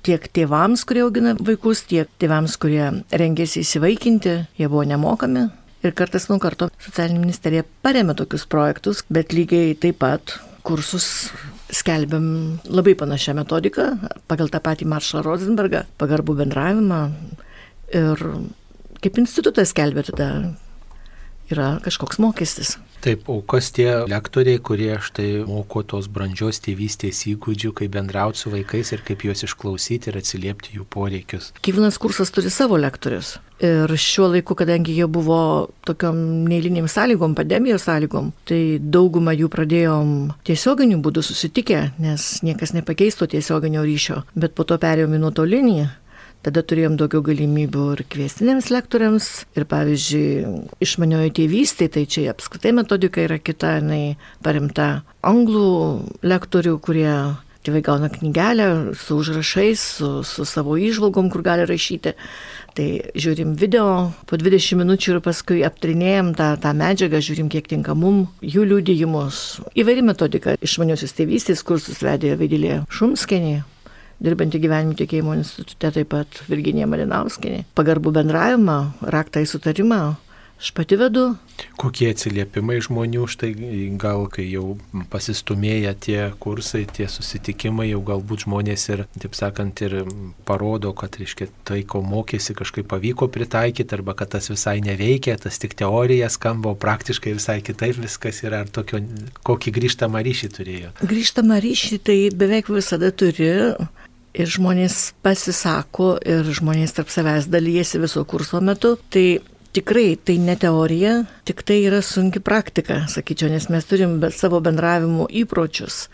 tiek 0.03 0.29
tėvams, 0.35 0.85
kurie 0.89 1.05
augina 1.07 1.37
vaikus, 1.39 1.85
tiek 1.89 2.11
tėvams, 2.21 2.59
kurie 2.61 2.89
rengėsi 3.09 3.63
įsivaikinti, 3.63 4.37
jie 4.59 4.69
buvo 4.69 4.85
nemokami. 4.89 5.49
Ir 5.83 5.95
kartas 5.99 6.29
nuo 6.31 6.39
karto 6.43 6.69
socialinė 6.83 7.25
ministerija 7.25 7.65
paremė 7.83 8.15
tokius 8.19 8.45
projektus, 8.47 9.03
bet 9.11 9.35
lygiai 9.35 9.75
taip 9.75 9.99
pat 10.03 10.37
kursus 10.63 11.33
skelbiam 11.75 12.27
labai 12.71 12.95
panašią 12.99 13.35
metodiką 13.41 13.87
pagal 14.31 14.53
tą 14.53 14.61
patį 14.63 14.87
Maršalą 14.93 15.25
Rosenbergą, 15.27 15.83
pagarbų 15.99 16.37
bendravimą. 16.43 17.01
Ir 17.99 18.23
kaip 19.03 19.19
institutas 19.19 19.73
skelbia 19.75 20.05
tada 20.07 20.29
yra 21.55 21.77
kažkoks 21.85 22.21
mokestis. 22.23 22.77
Taip, 23.03 23.27
o 23.27 23.41
kas 23.43 23.73
tie 23.75 23.89
lektoriai, 24.07 24.61
kurie 24.63 24.93
štai 25.03 25.43
moko 25.49 25.83
tos 25.83 26.07
brandžios 26.07 26.61
tėvystės 26.63 27.25
įgūdžių, 27.33 27.73
kaip 27.81 27.97
bendrauti 27.97 28.39
su 28.39 28.53
vaikais 28.53 28.93
ir 28.95 29.03
kaip 29.03 29.25
juos 29.27 29.43
išklausyti 29.43 30.13
ir 30.13 30.21
atsiliepti 30.21 30.77
jų 30.77 30.87
poreikius? 30.87 31.51
Kiekvienas 31.67 31.99
kursas 31.99 32.31
turi 32.31 32.53
savo 32.55 32.79
lektorius. 32.79 33.41
Ir 33.63 33.91
šiuo 33.99 34.29
laiku, 34.31 34.55
kadangi 34.59 34.95
jie 34.95 35.07
buvo 35.11 35.39
tokiam 35.87 36.17
neįliniam 36.51 36.87
sąlygom, 36.91 37.35
pandemijos 37.39 37.85
sąlygom, 37.87 38.33
tai 38.47 38.79
daugumą 38.83 39.35
jų 39.39 39.51
pradėjom 39.51 40.15
tiesioginiu 40.47 40.99
būdu 41.03 41.23
susitikę, 41.27 41.83
nes 42.03 42.29
niekas 42.47 42.75
nepakeisto 42.75 43.27
tiesioginio 43.31 43.83
ryšio, 43.87 44.23
bet 44.35 44.55
po 44.59 44.67
to 44.67 44.79
perėjom 44.83 45.15
į 45.15 45.23
nuotolinį 45.23 45.79
Tada 46.43 46.65
turėjom 46.67 46.97
daugiau 46.99 47.23
galimybių 47.23 47.85
ir 47.95 48.03
kviestiniams 48.11 48.73
lektoriams. 48.75 49.29
Ir 49.55 49.67
pavyzdžiui, 49.71 50.57
išmaniojo 50.83 51.31
tėvystė, 51.39 51.87
tai 51.95 52.03
čia 52.11 52.33
apskritai 52.33 52.75
metodika 52.75 53.23
yra 53.23 53.39
kita, 53.39 53.77
jinai 53.79 54.17
paremta 54.43 54.89
anglų 55.23 55.71
lektorių, 56.27 56.77
kurie 56.83 57.15
tėvai 57.63 57.83
gauna 57.87 58.11
knygelę 58.11 58.67
su 58.99 59.21
užrašais, 59.23 59.83
su, 59.99 60.11
su 60.27 60.45
savo 60.49 60.75
išvalgom, 60.75 61.31
kur 61.31 61.45
gali 61.47 61.67
rašyti. 61.69 62.17
Tai 62.75 62.87
žiūrim 63.15 63.53
video 63.61 64.11
po 64.27 64.39
20 64.41 64.81
minučių 64.81 65.15
ir 65.15 65.21
paskui 65.23 65.63
aptrinėjom 65.67 66.33
tą, 66.39 66.55
tą 66.63 66.73
medžiagą, 66.75 67.21
žiūrim, 67.23 67.53
kiek 67.53 67.69
tinka 67.71 67.95
mum, 67.95 68.25
jų 68.43 68.65
liūdėjimus. 68.71 69.43
Įvairi 69.79 70.03
metodika. 70.09 70.57
Išmaniosios 70.65 71.15
tėvystės 71.19 71.63
kursus 71.69 72.03
vedė 72.03 72.35
Vaidylė 72.41 72.81
Šumskenė, 72.91 73.61
dirbanti 74.23 74.61
gyvenimo 74.63 74.97
tikėjimo 74.99 75.37
institute, 75.39 75.93
taip 75.95 76.13
pat 76.15 76.43
Virginija 76.51 76.89
Malinauskinė. 76.91 77.65
Pagarbų 77.79 78.15
bendravimą, 78.21 78.79
raktą 79.15 79.43
į 79.43 79.51
sutarimą. 79.51 80.03
Aš 80.63 80.71
pati 80.71 80.95
vedu. 80.95 81.25
Kokie 81.75 82.07
atsiliepimai 82.13 82.77
žmonių, 82.87 83.25
štai 83.27 83.49
gal 83.99 84.29
kai 84.31 84.45
jau 84.47 84.77
pasistumėja 85.11 85.91
tie 85.99 86.21
kursai, 86.39 86.85
tie 86.87 87.09
susitikimai, 87.11 87.89
jau 87.89 87.99
galbūt 88.07 88.45
žmonės 88.45 88.85
ir, 88.93 89.03
taip 89.19 89.35
sakant, 89.35 89.83
ir 89.83 89.97
parodo, 90.47 90.93
kad, 90.95 91.19
reiškia, 91.19 91.49
tai, 91.67 91.81
ko 91.83 92.05
mokėsi, 92.07 92.55
kažkaip 92.55 92.87
pavyko 92.93 93.27
pritaikyti, 93.35 93.97
arba 93.99 94.15
kad 94.15 94.31
tas 94.37 94.47
visai 94.53 94.77
neveikia, 94.87 95.35
tas 95.43 95.59
tik 95.59 95.75
teorija 95.83 96.31
skamba, 96.31 96.77
o 96.77 96.79
praktiškai 96.79 97.35
visai 97.41 97.59
kitaip 97.67 97.99
viskas 97.99 98.39
yra, 98.47 98.63
ar 98.63 98.71
tokio, 98.71 99.03
kokį 99.43 99.75
grįžtamą 99.81 100.23
ryšį 100.31 100.53
turėjo. 100.61 100.95
Grįžtamą 101.03 101.59
ryšį 101.67 101.99
tai 102.07 102.19
beveik 102.39 102.71
visada 102.71 103.11
turi 103.11 103.51
ir 104.35 104.49
žmonės 104.49 105.13
pasisako, 105.25 106.17
ir 106.25 106.49
žmonės 106.57 106.97
tarp 106.97 107.13
savęs 107.13 107.49
dalyjasi 107.53 108.01
viso 108.03 108.25
kurso 108.29 108.61
metu. 108.65 108.97
Tai 109.13 109.27
tikrai 109.73 110.17
tai 110.17 110.39
ne 110.41 110.57
teorija, 110.57 111.23
tik 111.49 111.65
tai 111.67 111.83
yra 111.87 112.03
sunki 112.05 112.43
praktika, 112.45 113.05
sakyčiau, 113.09 113.51
nes 113.53 113.69
mes 113.73 113.89
turim 113.89 114.21
savo 114.37 114.61
bendravimo 114.65 115.29
įpročius 115.29 116.07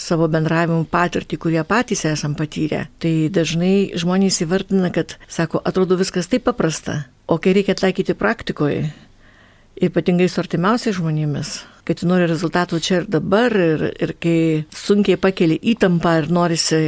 savo 0.00 0.28
bendravimo 0.32 0.84
patirtį, 0.88 1.36
kurie 1.40 1.62
patys 1.68 2.06
esam 2.08 2.34
patyrę. 2.38 2.86
Tai 3.02 3.12
dažnai 3.34 3.90
žmonės 3.98 4.40
įvardina, 4.46 4.88
kad, 4.94 5.16
sako, 5.28 5.60
atrodo 5.66 5.98
viskas 6.00 6.30
taip 6.30 6.46
paprasta, 6.48 7.04
o 7.28 7.36
kai 7.42 7.52
reikia 7.56 7.76
taikyti 7.76 8.16
praktikoje, 8.16 8.86
ypatingai 9.80 10.28
su 10.30 10.40
artimiausiais 10.42 10.96
žmonėmis, 10.98 11.52
kai 11.84 11.96
tu 11.98 12.08
nori 12.08 12.28
rezultatų 12.30 12.80
čia 12.84 13.00
ir 13.00 13.10
dabar 13.10 13.54
ir, 13.54 13.86
ir 14.00 14.14
kai 14.20 14.38
sunkiai 14.76 15.20
pakeli 15.20 15.58
įtampą 15.74 16.16
ir 16.20 16.30
norisi 16.32 16.80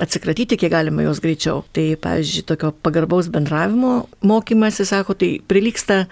atsikratyti 0.00 0.58
kiek 0.60 0.72
galima 0.72 1.06
jos 1.06 1.22
greičiau. 1.24 1.62
Tai, 1.74 1.86
pavyzdžiui, 2.02 2.46
tokio 2.48 2.72
pagarbaus 2.84 3.30
bendravimo 3.32 4.04
mokymasi, 4.26 4.86
sako, 4.88 5.16
tai 5.18 5.36
prilyksta 5.48 6.04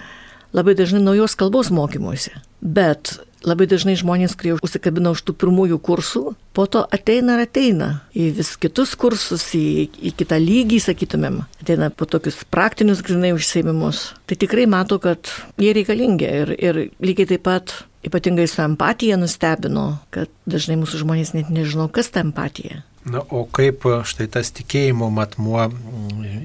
labai 0.53 0.77
dažnai 0.79 1.03
naujos 1.03 1.37
kalbos 1.39 1.73
mokymuose. 1.75 2.35
Bet 2.63 3.17
labai 3.47 3.67
dažnai 3.71 3.95
žmonės, 3.99 4.37
kurie 4.39 4.55
užsikabina 4.63 5.13
už 5.15 5.25
tų 5.27 5.35
pirmųjų 5.41 5.79
kursų, 5.83 6.23
po 6.55 6.67
to 6.71 6.85
ateina 6.95 7.37
ir 7.39 7.47
ateina 7.47 7.89
į 8.15 8.29
vis 8.39 8.53
kitus 8.61 8.95
kursus, 8.99 9.49
į, 9.59 9.89
į 9.91 10.13
kitą 10.19 10.39
lygį, 10.43 10.79
sakytumėm, 10.85 11.41
ateina 11.63 11.91
po 11.91 12.07
tokius 12.07 12.43
praktinius 12.55 13.03
grinai 13.05 13.33
užsiemimus. 13.37 14.13
Tai 14.31 14.39
tikrai 14.39 14.69
matau, 14.71 15.01
kad 15.03 15.33
jie 15.61 15.73
reikalingi 15.77 16.29
ir, 16.29 16.55
ir 16.59 16.85
lygiai 17.03 17.33
taip 17.35 17.47
pat 17.49 17.75
ypatingai 18.07 18.47
su 18.51 18.63
empatija 18.65 19.19
nustebino, 19.19 19.87
kad 20.15 20.31
dažnai 20.51 20.79
mūsų 20.81 21.03
žmonės 21.05 21.35
net 21.37 21.53
nežino, 21.55 21.89
kas 21.93 22.11
ta 22.15 22.23
empatija. 22.25 22.83
Na, 23.05 23.19
o 23.35 23.43
kaip 23.51 23.83
štai 24.07 24.29
tas 24.31 24.53
tikėjimo 24.55 25.09
matmuo 25.11 25.65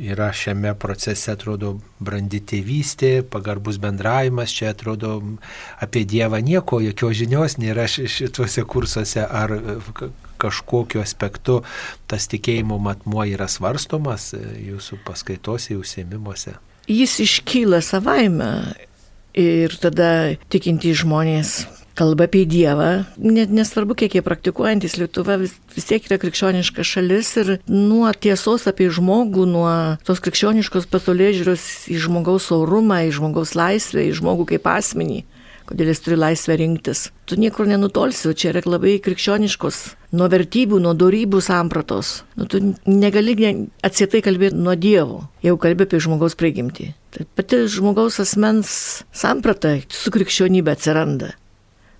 yra 0.01 0.31
šiame 0.33 0.71
procese, 0.81 1.35
atrodo, 1.35 1.75
brandi 2.01 2.39
tėvystė, 2.41 3.21
pagarbus 3.29 3.77
bendravimas, 3.81 4.55
čia 4.57 4.71
atrodo 4.73 5.19
apie 5.83 6.01
Dievą 6.09 6.39
nieko, 6.41 6.79
jokios 6.81 7.19
žinios 7.19 7.59
nėra 7.61 7.85
šituose 7.85 8.65
kursuose, 8.65 9.21
ar 9.21 9.53
kažkokiu 10.41 11.01
aspektu 11.03 11.61
tas 12.09 12.25
tikėjimo 12.31 12.79
matmuo 12.81 13.25
yra 13.29 13.45
svarstomas 13.49 14.31
jūsų 14.33 15.01
paskaitose, 15.05 15.77
užsiemimuose. 15.77 16.57
Jis 16.89 17.19
iškyla 17.21 17.83
savaime 17.85 18.51
ir 19.37 19.77
tada 19.81 20.37
tikintys 20.49 21.03
žmonės 21.03 21.57
kalba 21.97 22.27
apie 22.27 22.45
Dievą, 22.45 23.03
net 23.17 23.51
nesvarbu, 23.53 23.95
kiek 23.97 24.17
jie 24.17 24.23
praktikuojantis, 24.25 24.97
Lietuva 25.01 25.39
vis, 25.41 25.55
vis 25.73 25.87
tiek 25.89 26.05
yra 26.05 26.19
krikščioniška 26.21 26.85
šalis 26.85 27.31
ir 27.41 27.55
nuo 27.71 28.11
tiesos 28.13 28.67
apie 28.69 28.91
žmogų, 28.93 29.47
nuo 29.49 29.71
tos 30.05 30.21
krikščioniškos 30.23 30.85
pasaulėžiūros 30.93 31.65
į 31.93 31.97
žmogaus 32.05 32.51
orumą, 32.53 33.01
į 33.07 33.15
žmogaus 33.17 33.55
laisvę, 33.57 34.05
į 34.05 34.13
žmogų 34.19 34.45
kaip 34.53 34.69
asmenį, 34.69 35.23
kodėl 35.67 35.89
jis 35.91 36.03
turi 36.05 36.19
laisvę 36.19 36.59
rinktis. 36.61 37.07
Tu 37.27 37.39
niekur 37.41 37.67
nenutolsi, 37.69 38.29
čia 38.37 38.53
yra 38.53 38.61
labai 38.67 38.99
krikščioniškos, 39.03 39.81
nuo 40.17 40.29
vertybių, 40.31 40.79
nuo 40.83 40.93
darybų 40.97 41.41
sampratos. 41.43 42.21
Nu, 42.37 42.45
tu 42.45 42.61
negali 42.85 43.35
atsietai 43.83 44.21
kalbėti 44.25 44.61
nuo 44.61 44.77
Dievo, 44.77 45.25
jau 45.43 45.57
kalbė 45.59 45.89
apie 45.89 46.03
žmogaus 46.05 46.37
prigimtį. 46.39 46.93
Tai 47.17 47.27
pati 47.35 47.65
žmogaus 47.73 48.21
asmens 48.21 48.71
samprata 49.15 49.79
su 49.89 50.13
krikščionybė 50.13 50.77
atsiranda. 50.77 51.33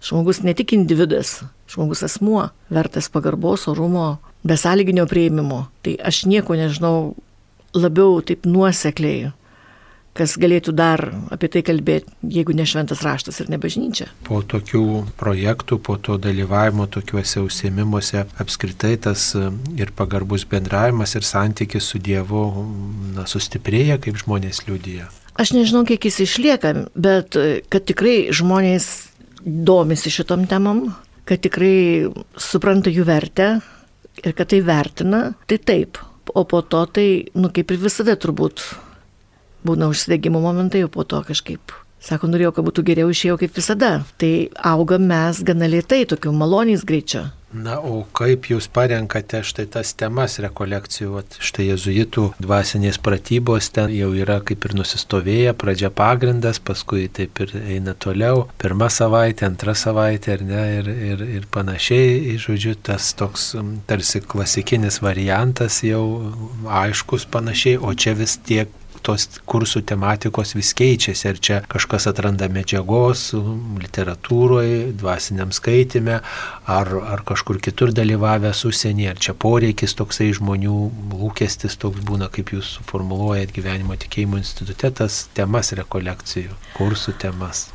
Žmogus 0.03 0.43
ne 0.45 0.53
tik 0.53 0.75
individas, 0.77 1.41
žmogus 1.71 2.03
asmuo, 2.05 2.49
vertas 2.69 3.09
pagarbos, 3.09 3.65
orumo, 3.67 4.17
besąlyginio 4.47 5.07
prieimimo. 5.09 5.65
Tai 5.81 5.97
aš 6.05 6.25
nieko 6.29 6.55
nežinau 6.55 7.15
labiau 7.75 8.21
taip 8.25 8.45
nuosekliai, 8.45 9.31
kas 10.17 10.33
galėtų 10.41 10.73
dar 10.77 11.03
apie 11.33 11.49
tai 11.53 11.61
kalbėti, 11.65 12.09
jeigu 12.37 12.55
ne 12.57 12.65
šventas 12.67 13.03
raštas 13.05 13.37
ir 13.41 13.51
ne 13.53 13.59
bažnyčia. 13.61 14.09
Po 14.25 14.41
tokių 14.41 14.83
projektų, 15.19 15.77
po 15.83 15.97
to 16.01 16.17
dalyvavimo 16.21 16.87
tokiuose 16.89 17.43
užsiemimuose 17.45 18.25
apskritai 18.41 18.95
tas 19.07 19.29
e, 19.37 19.51
ir 19.77 19.93
pagarbus 19.97 20.47
bendravimas 20.49 21.13
ir 21.17 21.27
santykis 21.27 21.91
su 21.91 22.01
Dievu 22.01 22.47
na, 23.13 23.27
sustiprėja, 23.29 23.99
kaip 24.01 24.17
žmonės 24.23 24.65
liūdija. 24.67 25.11
Aš 25.37 25.53
nežinau, 25.53 25.83
kiek 25.85 26.09
jis 26.09 26.23
išlieka, 26.25 26.73
bet 26.97 27.37
e, 27.37 27.61
kad 27.69 27.85
tikrai 27.85 28.33
žmonės 28.33 28.89
domisi 29.47 30.11
šitom 30.11 30.45
temom, 30.47 30.83
kad 31.27 31.41
tikrai 31.43 32.07
supranta 32.39 32.91
jų 32.91 33.05
vertę 33.07 33.49
ir 34.23 34.35
kad 34.35 34.51
tai 34.51 34.61
vertina, 34.65 35.23
tai 35.47 35.59
taip. 35.59 35.99
O 36.35 36.43
po 36.43 36.59
to 36.61 36.83
tai, 36.91 37.07
nu 37.39 37.49
kaip 37.55 37.71
ir 37.71 37.79
visada 37.79 38.17
turbūt, 38.19 38.63
būna 39.67 39.87
užsidėgymo 39.91 40.41
momentai, 40.43 40.83
o 40.83 40.91
po 40.91 41.07
to 41.07 41.21
kažkaip 41.23 41.71
Sako, 42.03 42.29
norėjau, 42.29 42.53
kad 42.53 42.67
būtų 42.67 42.83
geriau 42.85 43.09
išėjo 43.11 43.39
kaip 43.41 43.57
visada. 43.57 43.91
Tai 44.21 44.31
augam 44.75 45.09
mes 45.09 45.41
gana 45.43 45.69
lietai, 45.71 46.05
tokiu 46.09 46.31
maloniais 46.35 46.85
greičiu. 46.87 47.25
Na, 47.55 47.77
o 47.79 48.01
kaip 48.11 48.49
jūs 48.51 48.65
parenkate 48.75 49.39
štai 49.47 49.65
tas 49.71 49.93
temas 49.95 50.35
rekolekcijų, 50.43 51.13
Vat 51.15 51.37
štai 51.39 51.69
jezuitų 51.69 52.25
dvasinės 52.43 52.99
pratybos 52.99 53.69
ten 53.73 53.93
jau 53.95 54.09
yra 54.19 54.41
kaip 54.45 54.67
ir 54.67 54.75
nusistovėję, 54.75 55.53
pradžia 55.57 55.89
pagrindas, 55.95 56.59
paskui 56.59 57.07
taip 57.07 57.39
ir 57.45 57.53
eina 57.61 57.95
toliau, 57.95 58.49
pirmą 58.59 58.89
savaitę, 58.91 59.47
antrą 59.47 59.73
savaitę 59.79 60.35
ar 60.35 60.43
ne, 60.43 60.65
ir, 60.81 60.89
ir, 61.11 61.23
ir 61.39 61.47
panašiai, 61.53 62.35
žodžiu, 62.35 62.75
tas 62.83 63.13
toks 63.17 63.53
tarsi 63.87 64.21
klasikinis 64.21 64.99
variantas 65.01 65.79
jau 65.87 66.03
aiškus 66.67 67.29
panašiai, 67.31 67.79
o 67.79 67.95
čia 67.95 68.13
vis 68.19 68.35
tiek 68.43 68.75
tos 69.07 69.27
kursų 69.47 69.83
tematikos 69.87 70.53
vis 70.57 70.73
keičiasi. 70.77 71.27
Ir 71.31 71.39
čia 71.43 71.59
kažkas 71.69 72.09
atranda 72.11 72.49
medžiagos 72.51 73.29
literatūroje, 73.81 74.91
dvasiniam 74.99 75.53
skaitime, 75.55 76.19
ar, 76.67 76.91
ar 77.15 77.23
kažkur 77.27 77.61
kitur 77.63 77.93
dalyvavęs 77.95 78.65
užsienį, 78.67 79.07
ar 79.13 79.23
čia 79.23 79.35
poreikis 79.37 79.95
toksai 79.97 80.29
žmonių, 80.37 80.77
lūkestis 81.15 81.79
toks 81.79 82.03
būna, 82.07 82.31
kaip 82.33 82.53
jūs 82.55 82.77
suformuluojat 82.79 83.55
gyvenimo 83.55 83.97
tikėjimo 83.99 84.41
institute, 84.41 84.91
tas 85.01 85.25
temas 85.37 85.73
rekolekcijų, 85.77 86.53
kursų 86.77 87.17
temas. 87.23 87.67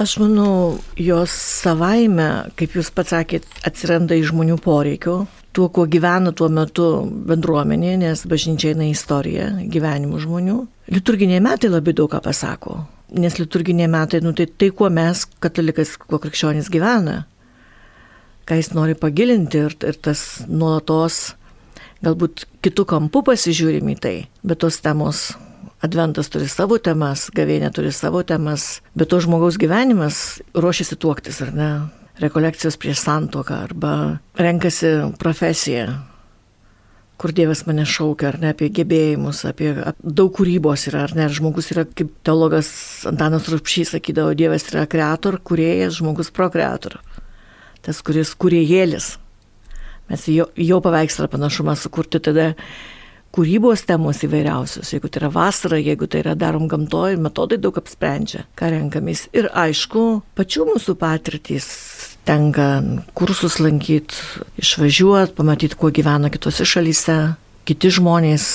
Aš 0.00 0.16
manau, 0.18 0.80
jos 0.96 1.30
savaime, 1.36 2.48
kaip 2.58 2.72
jūs 2.78 2.88
pats 2.96 3.12
sakėt, 3.12 3.44
atsiranda 3.68 4.16
iš 4.18 4.32
žmonių 4.32 4.56
poreikių, 4.64 5.18
tuo, 5.52 5.68
kuo 5.68 5.86
gyvena 5.90 6.32
tuo 6.36 6.48
metu 6.52 6.86
bendruomenė, 7.28 7.96
nes 8.00 8.24
bažnyčia 8.28 8.72
eina 8.72 8.88
istorija 8.90 9.50
gyvenimų 9.72 10.22
žmonių. 10.24 10.56
Liturginiai 10.92 11.42
metai 11.44 11.70
labai 11.72 11.94
daug 11.96 12.10
ką 12.12 12.22
pasako, 12.24 12.80
nes 13.16 13.38
liturginiai 13.40 13.90
metai, 13.92 14.22
nu 14.24 14.34
tai 14.36 14.48
tai, 14.48 14.72
kuo 14.76 14.90
mes, 14.92 15.26
katalikas, 15.42 15.94
kuo 16.00 16.20
krikščionys 16.22 16.72
gyvena, 16.72 17.22
ką 18.48 18.58
jis 18.58 18.72
nori 18.76 18.98
pagilinti 18.98 19.62
ir, 19.68 19.78
ir 19.86 20.00
tas 20.02 20.42
nuolatos 20.48 21.36
galbūt 22.02 22.46
kitų 22.64 22.88
kampų 22.90 23.22
pasižiūrim 23.30 23.94
į 23.94 23.96
tai, 24.02 24.16
bet 24.42 24.64
tos 24.64 24.80
temos 24.82 25.30
Adventas 25.82 26.28
turi 26.30 26.46
savo 26.46 26.76
temas, 26.78 27.24
gavėnė 27.34 27.72
turi 27.74 27.90
savo 27.90 28.20
temas, 28.22 28.84
bet 28.94 29.08
to 29.10 29.18
žmogaus 29.18 29.56
gyvenimas 29.58 30.38
ruošiasi 30.54 30.94
tuoktis, 31.02 31.40
ar 31.42 31.50
ne? 31.56 31.70
Rekolekcijos 32.20 32.76
prieš 32.76 33.04
santoką 33.06 33.54
arba 33.64 33.92
renkasi 34.36 35.14
profesiją, 35.18 35.86
kur 37.16 37.32
Dievas 37.32 37.62
mane 37.66 37.84
šaukia, 37.86 38.32
ar 38.32 38.38
ne 38.42 38.50
apie 38.50 38.68
gebėjimus, 38.74 39.44
apie 39.46 39.70
daug 40.02 40.32
kūrybos 40.34 40.88
yra, 40.90 41.04
ar 41.06 41.14
ne, 41.14 41.28
žmogus 41.30 41.70
yra, 41.74 41.84
kaip 41.86 42.10
teologas 42.26 42.68
Antanas 43.08 43.46
Rupšys 43.52 43.94
sakydavo, 43.94 44.34
Dievas 44.34 44.66
yra 44.72 44.88
kreator, 44.90 45.38
kuriejas, 45.38 46.00
žmogus 46.00 46.32
prokreator. 46.34 46.98
Tas, 47.82 48.02
kuris 48.02 48.34
kuriejėlis. 48.38 49.16
Mes 50.10 50.26
jo, 50.30 50.48
jo 50.58 50.80
paveikslą 50.82 51.28
panašumą 51.30 51.76
sukurti 51.78 52.18
tada 52.22 52.52
kūrybos 53.32 53.86
temos 53.88 54.20
įvairiausios. 54.26 54.90
Jeigu 54.92 55.08
tai 55.08 55.22
yra 55.22 55.30
vasara, 55.32 55.78
jeigu 55.80 56.08
tai 56.10 56.20
yra 56.24 56.34
darom 56.38 56.66
gamtoje, 56.70 57.16
metodai 57.22 57.58
daug 57.62 57.78
apsprendžia, 57.80 58.44
ką 58.58 58.74
renkamės. 58.74 59.28
Ir 59.36 59.48
aišku, 59.54 60.04
pačių 60.38 60.68
mūsų 60.74 60.98
patirtys 61.00 61.70
tenka 62.28 62.66
kursus 63.18 63.58
lankyti, 63.62 64.14
išvažiuoti, 64.62 65.34
pamatyti, 65.36 65.78
kuo 65.78 65.90
gyvena 65.94 66.30
kitose 66.32 66.66
šalyse, 66.68 67.18
kiti 67.68 67.90
žmonės, 67.98 68.46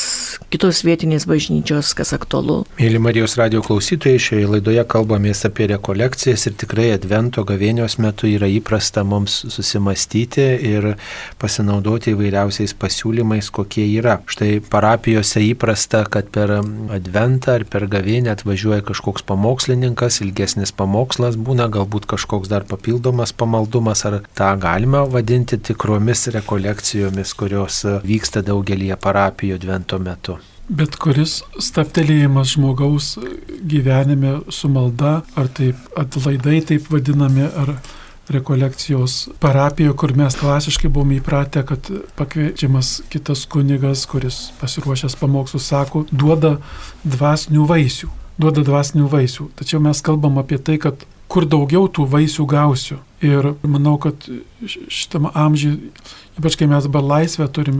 kitos 0.53 0.83
vietinės 0.87 1.25
bažnyčios, 1.27 1.91
kas 1.97 2.13
aktualu. 2.15 2.61
Mėly 2.79 2.99
Marijos 3.03 3.35
radio 3.39 3.61
klausytojai, 3.65 4.19
šioje 4.21 4.47
laidoje 4.53 4.83
kalbamės 4.89 5.43
apie 5.47 5.67
rekolekcijas 5.73 6.47
ir 6.49 6.55
tikrai 6.61 6.87
Advento 6.95 7.43
gavėnios 7.47 7.97
metu 8.03 8.29
yra 8.29 8.49
įprasta 8.51 9.03
mums 9.07 9.35
susimastyti 9.53 10.45
ir 10.69 10.89
pasinaudoti 11.41 12.13
įvairiausiais 12.15 12.75
pasiūlymais, 12.79 13.51
kokie 13.53 13.85
yra. 13.97 14.19
Štai 14.29 14.59
parapijose 14.71 15.43
įprasta, 15.49 16.05
kad 16.11 16.31
per 16.33 16.55
Adventą 16.57 17.57
ar 17.57 17.67
per 17.67 17.87
gavėnę 17.91 18.31
atvažiuoja 18.35 18.85
kažkoks 18.87 19.25
pamokslininkas, 19.27 20.21
ilgesnis 20.25 20.73
pamokslas 20.75 21.39
būna, 21.39 21.69
galbūt 21.73 22.07
kažkoks 22.13 22.51
dar 22.51 22.67
papildomas 22.69 23.35
pamaldumas, 23.35 24.05
ar 24.07 24.21
tą 24.37 24.53
galima 24.61 25.03
vadinti 25.11 25.59
tikromis 25.59 26.27
rekolekcijomis, 26.35 27.35
kurios 27.37 27.83
vyksta 28.07 28.43
daugelį 28.47 28.93
parapijų 29.01 29.57
Advento 29.57 29.97
metu. 29.99 30.26
Bet 30.67 30.97
kuris 30.99 31.39
staptelėjimas 31.63 32.57
žmogaus 32.57 33.13
gyvenime 33.63 34.41
su 34.51 34.67
malda, 34.67 35.21
ar 35.39 35.47
taip 35.47 35.79
atlaidai 35.95 36.59
taip 36.67 36.89
vadinami, 36.91 37.47
ar 37.47 37.77
rekolekcijos 38.29 39.29
parapijoje, 39.39 39.95
kur 39.95 40.11
mes 40.19 40.35
klasiškai 40.35 40.91
buvome 40.91 41.21
įpratę, 41.21 41.63
kad 41.67 41.87
pakviečiamas 42.19 42.97
kitas 43.11 43.45
kunigas, 43.47 44.03
kuris 44.11 44.49
pasiruošęs 44.59 45.15
pamokslus, 45.21 45.69
sako, 45.71 46.03
duoda 46.11 46.57
dvasinių 47.07 47.67
vaisių. 47.69 48.11
Duoda 48.37 48.65
dvasinių 48.67 49.07
vaisių. 49.09 49.47
Tačiau 49.57 49.79
mes 49.81 50.03
kalbam 50.03 50.37
apie 50.43 50.59
tai, 50.59 50.75
kad 50.81 51.07
kur 51.27 51.47
daugiau 51.49 51.89
tų 51.91 52.07
vaisių 52.11 52.47
gausiu. 52.47 53.01
Ir 53.25 53.55
manau, 53.65 53.95
kad 53.97 54.27
šitam 54.93 55.31
amžiui 55.33 55.91
Ypač 56.37 56.53
kai 56.53 56.67
mes 56.69 56.85
dabar 56.85 57.01
laisvę 57.01 57.47
turim 57.49 57.79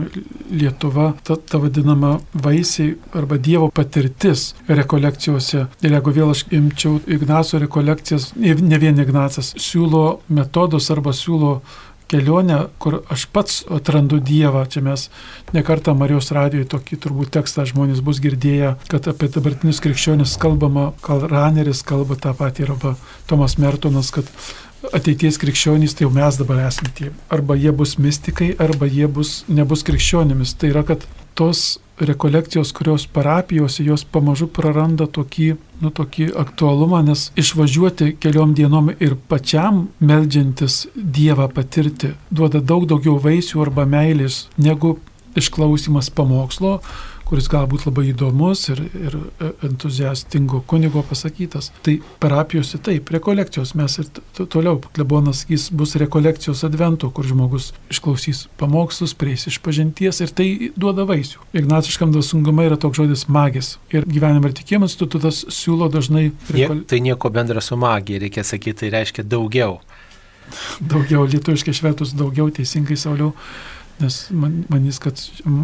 Lietuva, 0.50 1.12
ta, 1.22 1.36
ta 1.36 1.60
vadinama 1.62 2.16
vaisiai 2.34 2.96
arba 3.14 3.36
Dievo 3.38 3.68
patirtis 3.70 4.48
rekolekcijose. 4.66 5.68
Ir 5.84 5.94
jeigu 5.94 6.14
vėl 6.16 6.32
aš 6.32 6.42
imčiau 6.50 6.96
Ignaco 7.06 7.60
rekolekcijas, 7.62 8.32
ne 8.34 8.80
vien 8.82 8.98
Ignacas, 8.98 9.52
siūlo 9.62 10.02
metodus 10.26 10.90
arba 10.90 11.14
siūlo 11.14 11.60
kelionę, 12.08 12.58
kur 12.82 13.00
aš 13.12 13.26
pats 13.32 13.60
atrandu 13.72 14.20
Dievą. 14.24 14.64
Čia 14.70 14.82
mes 14.84 15.08
nekartą 15.56 15.94
Marijos 15.98 16.32
radijoje 16.34 16.68
tokį 16.72 17.00
turbūt 17.04 17.34
tekstą 17.36 17.66
žmonės 17.68 18.00
bus 18.04 18.22
girdėję, 18.24 18.74
kad 18.92 19.10
apie 19.10 19.28
dabartinius 19.34 19.82
krikščionis 19.84 20.38
kalbama, 20.40 20.92
Karl 21.04 21.28
Raneris 21.30 21.84
kalba 21.86 22.16
tą 22.16 22.34
patį 22.38 22.70
arba 22.70 22.94
Tomas 23.28 23.58
Mertonas, 23.60 24.12
kad 24.14 24.28
ateities 24.94 25.40
krikščionys, 25.42 25.96
tai 25.98 26.06
jau 26.06 26.12
mes 26.14 26.38
dabar 26.38 26.62
esame 26.68 26.92
tie. 26.94 27.10
Arba 27.34 27.58
jie 27.58 27.72
bus 27.74 27.96
mystikai, 27.98 28.52
arba 28.62 28.86
jie 28.86 29.08
bus, 29.10 29.42
nebus 29.48 29.84
krikščionimis. 29.86 30.54
Tai 30.58 30.72
yra, 30.72 30.84
kad 30.86 31.04
tos 31.38 31.78
rekolekcijos, 32.00 32.72
kurios 32.72 33.06
parapijose, 33.06 33.84
jos 33.84 34.04
pamažu 34.04 34.46
praranda 34.46 35.06
tokį, 35.06 35.48
nu, 35.82 35.90
tokį 35.94 36.30
aktualumą, 36.38 37.02
nes 37.06 37.28
išvažiuoti 37.38 38.14
keliom 38.22 38.54
dienom 38.58 38.92
ir 38.98 39.16
pačiam 39.28 39.86
meldžiantis 40.00 40.86
Dievą 40.94 41.48
patirti 41.52 42.14
duoda 42.30 42.60
daug 42.60 42.86
daugiau 42.88 43.18
vaisių 43.22 43.62
arba 43.66 43.86
meilės 43.88 44.46
negu 44.58 44.96
išklausimas 45.38 46.10
pamokslo, 46.10 46.78
kuris 47.28 47.48
galbūt 47.52 47.84
labai 47.88 48.06
įdomus 48.12 48.64
ir, 48.72 48.80
ir 48.96 49.16
entuziastingo 49.66 50.62
kunigo 50.68 51.02
pasakytas. 51.06 51.70
Tai 51.84 51.98
parapijose 52.22 52.80
taip, 52.84 53.12
rekolekcijos 53.12 53.74
mes 53.78 53.98
ir 54.00 54.08
toliau, 54.38 54.80
klebonas 54.96 55.44
jis 55.50 55.68
bus 55.74 55.94
rekolekcijos 56.00 56.64
advento, 56.68 57.10
kur 57.14 57.28
žmogus 57.28 57.70
išklausys 57.92 58.46
pamokslus, 58.60 59.14
prieis 59.18 59.48
iš 59.50 59.60
pažinties 59.64 60.22
ir 60.24 60.32
tai 60.32 60.48
duoda 60.76 61.04
vaisių. 61.08 61.44
Ignaciškam 61.60 62.14
dvasungumai 62.16 62.68
yra 62.70 62.80
toks 62.80 63.02
žodis 63.02 63.26
magis. 63.32 63.76
Ir 63.92 64.08
gyvenimo 64.08 64.48
ir 64.48 64.56
tikėjimo 64.58 64.88
institutas 64.88 65.44
siūlo 65.52 65.90
dažnai... 65.92 66.30
Rekol... 66.54 66.84
Tai 66.88 67.02
nieko 67.04 67.32
bendra 67.34 67.62
su 67.64 67.76
magija, 67.76 68.24
reikia 68.24 68.46
sakyti, 68.46 68.86
tai 68.86 68.94
reiškia 68.98 69.26
daugiau. 69.28 69.80
Daugiau, 70.80 71.26
lietuviškai 71.28 71.74
švetus 71.76 72.14
daugiau, 72.16 72.48
teisingai 72.54 72.96
sauliau 72.96 73.34
nes 74.02 74.18
man, 74.30 74.62
manys, 74.70 75.00
kad 75.02 75.20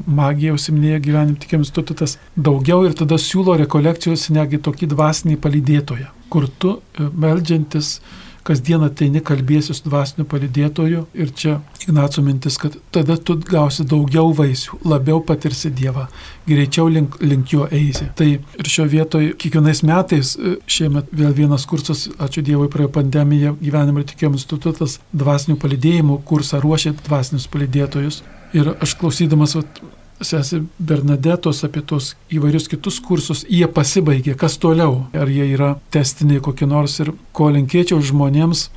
magija 0.06 0.54
užsiminėja 0.56 1.00
gyvenim 1.04 1.38
tikiams 1.40 1.70
institutas 1.70 2.16
daugiau 2.34 2.84
ir 2.86 2.96
tada 2.98 3.18
siūlo 3.20 3.56
rekolekcijos 3.60 4.28
negi 4.34 4.60
tokį 4.64 4.90
dvasinį 4.94 5.38
palydėtoją, 5.44 6.10
kur 6.32 6.48
tu 6.58 6.76
e, 6.76 7.08
meldžiantis 7.24 7.98
kasdien 8.44 8.84
ateini 8.84 9.22
kalbėsi 9.24 9.74
su 9.74 9.86
dvasiniu 9.86 10.26
palidėtoju 10.28 11.04
ir 11.16 11.32
čia 11.36 11.54
Ignaco 11.84 12.22
mintis, 12.24 12.58
kad 12.60 12.76
tada 12.94 13.16
tu 13.16 13.36
gausi 13.48 13.84
daugiau 13.88 14.32
vaisių, 14.36 14.80
labiau 14.88 15.20
patirsi 15.24 15.72
Dievą, 15.74 16.06
greičiau 16.48 16.88
link, 16.92 17.18
link 17.24 17.52
jo 17.52 17.68
eisi. 17.72 18.08
Tai 18.16 18.28
ir 18.36 18.70
šio 18.70 18.86
vietoje 18.90 19.34
kiekvienais 19.40 19.82
metais, 19.84 20.34
e, 20.36 20.56
šiemet 20.66 21.12
vėl 21.12 21.34
vienas 21.36 21.66
kursas, 21.68 22.06
ačiū 22.18 22.44
Dievui, 22.44 22.70
praėjo 22.72 22.92
pandemija, 22.98 23.56
gyvenimo 23.60 24.00
ir 24.00 24.08
tikėjimo 24.12 24.40
institutas, 24.40 24.98
dvasinių 25.12 25.58
palidėjimų 25.60 26.20
kursą 26.28 26.62
ruošė 26.64 26.94
dvasinius 27.04 27.50
palidėtojus. 27.52 28.22
Ir 28.54 28.74
aš 28.80 28.96
klausydamas 29.00 29.56
vat, 29.58 29.80
sesė 30.24 30.62
Bernadetos 30.78 31.64
apie 31.66 31.82
tos 31.86 32.14
įvairius 32.32 32.68
kitus 32.72 33.00
kursus, 33.04 33.44
jie 33.48 33.66
pasibaigė, 33.68 34.36
kas 34.38 34.58
toliau, 34.62 35.04
ar 35.12 35.30
jie 35.30 35.46
yra 35.54 35.74
testiniai 35.94 36.42
kokie 36.44 36.68
nors 36.70 36.98
ir 37.04 37.12
ko 37.32 37.50
linkėčiau 37.54 38.00
žmonėms 38.02 38.68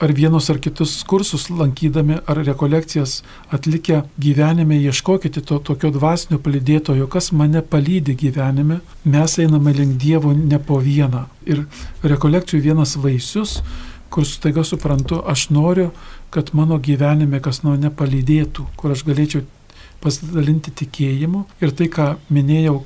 ar 0.00 0.12
vienus 0.12 0.50
ar 0.50 0.58
kitus 0.60 0.98
kursus 1.08 1.48
lankydami, 1.50 2.18
ar 2.26 2.40
rekolekcijas 2.44 3.22
atlikę 3.52 4.02
gyvenime, 4.20 4.76
ieškokite 4.76 5.40
to 5.40 5.58
tokio 5.58 5.90
dvasinio 5.94 6.38
palydėtojo, 6.44 7.08
kas 7.08 7.32
mane 7.32 7.62
palydi 7.62 8.16
gyvenime, 8.18 8.80
mes 9.04 9.38
einame 9.40 9.72
link 9.72 9.96
Dievo 10.02 10.34
ne 10.36 10.60
po 10.60 10.80
vieną. 10.84 11.26
Ir 11.48 11.64
rekolekcijų 12.04 12.62
vienas 12.68 12.96
vaisius, 13.00 13.62
kur 14.12 14.28
staiga 14.28 14.64
suprantu, 14.64 15.22
aš 15.24 15.48
noriu, 15.50 15.90
kad 16.30 16.52
mano 16.52 16.78
gyvenime 16.78 17.40
kas 17.40 17.62
mane 17.64 17.90
palydėtų, 17.90 18.68
kur 18.76 18.92
aš 18.92 19.06
galėčiau 19.08 19.46
pasidalinti 20.02 20.74
tikėjimu. 20.82 21.44
Ir 21.62 21.74
tai, 21.76 21.90
ką 21.92 22.14
minėjau, 22.32 22.80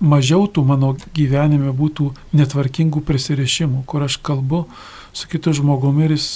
mažiau 0.00 0.46
tų 0.50 0.64
mano 0.68 0.94
gyvenime 1.16 1.72
būtų 1.74 2.12
netvarkingų 2.38 3.02
prisirišimų, 3.06 3.82
kur 3.86 4.06
aš 4.06 4.20
kalbu 4.22 4.66
su 5.12 5.28
kitu 5.30 5.54
žmogumi 5.56 6.06
ir 6.06 6.16
jis, 6.16 6.30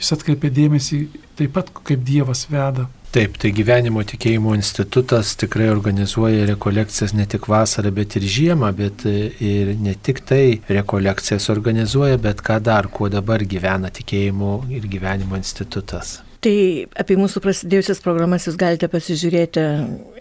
jis 0.00 0.12
atkreipia 0.16 0.50
dėmesį 0.54 1.06
taip 1.38 1.54
pat, 1.54 1.70
kaip 1.86 2.04
Dievas 2.06 2.46
veda. 2.50 2.88
Taip, 3.14 3.36
tai 3.38 3.52
gyvenimo 3.54 4.02
tikėjimo 4.02 4.56
institutas 4.58 5.36
tikrai 5.38 5.68
organizuoja 5.70 6.48
rekolekcijas 6.48 7.14
ne 7.14 7.28
tik 7.30 7.46
vasarą, 7.46 7.92
bet 7.94 8.16
ir 8.18 8.26
žiemą, 8.26 8.72
bet 8.74 9.06
ir 9.06 9.70
ne 9.78 9.94
tik 9.94 10.24
tai 10.26 10.58
rekolekcijas 10.66 11.46
organizuoja, 11.54 12.18
bet 12.18 12.42
ką 12.42 12.58
dar, 12.66 12.90
kuo 12.90 13.06
dabar 13.14 13.46
gyvena 13.46 13.94
tikėjimo 13.94 14.64
ir 14.74 14.90
gyvenimo 14.90 15.38
institutas. 15.38 16.24
Tai 16.44 16.56
apie 17.00 17.16
mūsų 17.16 17.40
prasidėjusias 17.40 18.02
programas 18.04 18.44
jūs 18.44 18.58
galite 18.60 18.88
pasižiūrėti 18.92 19.62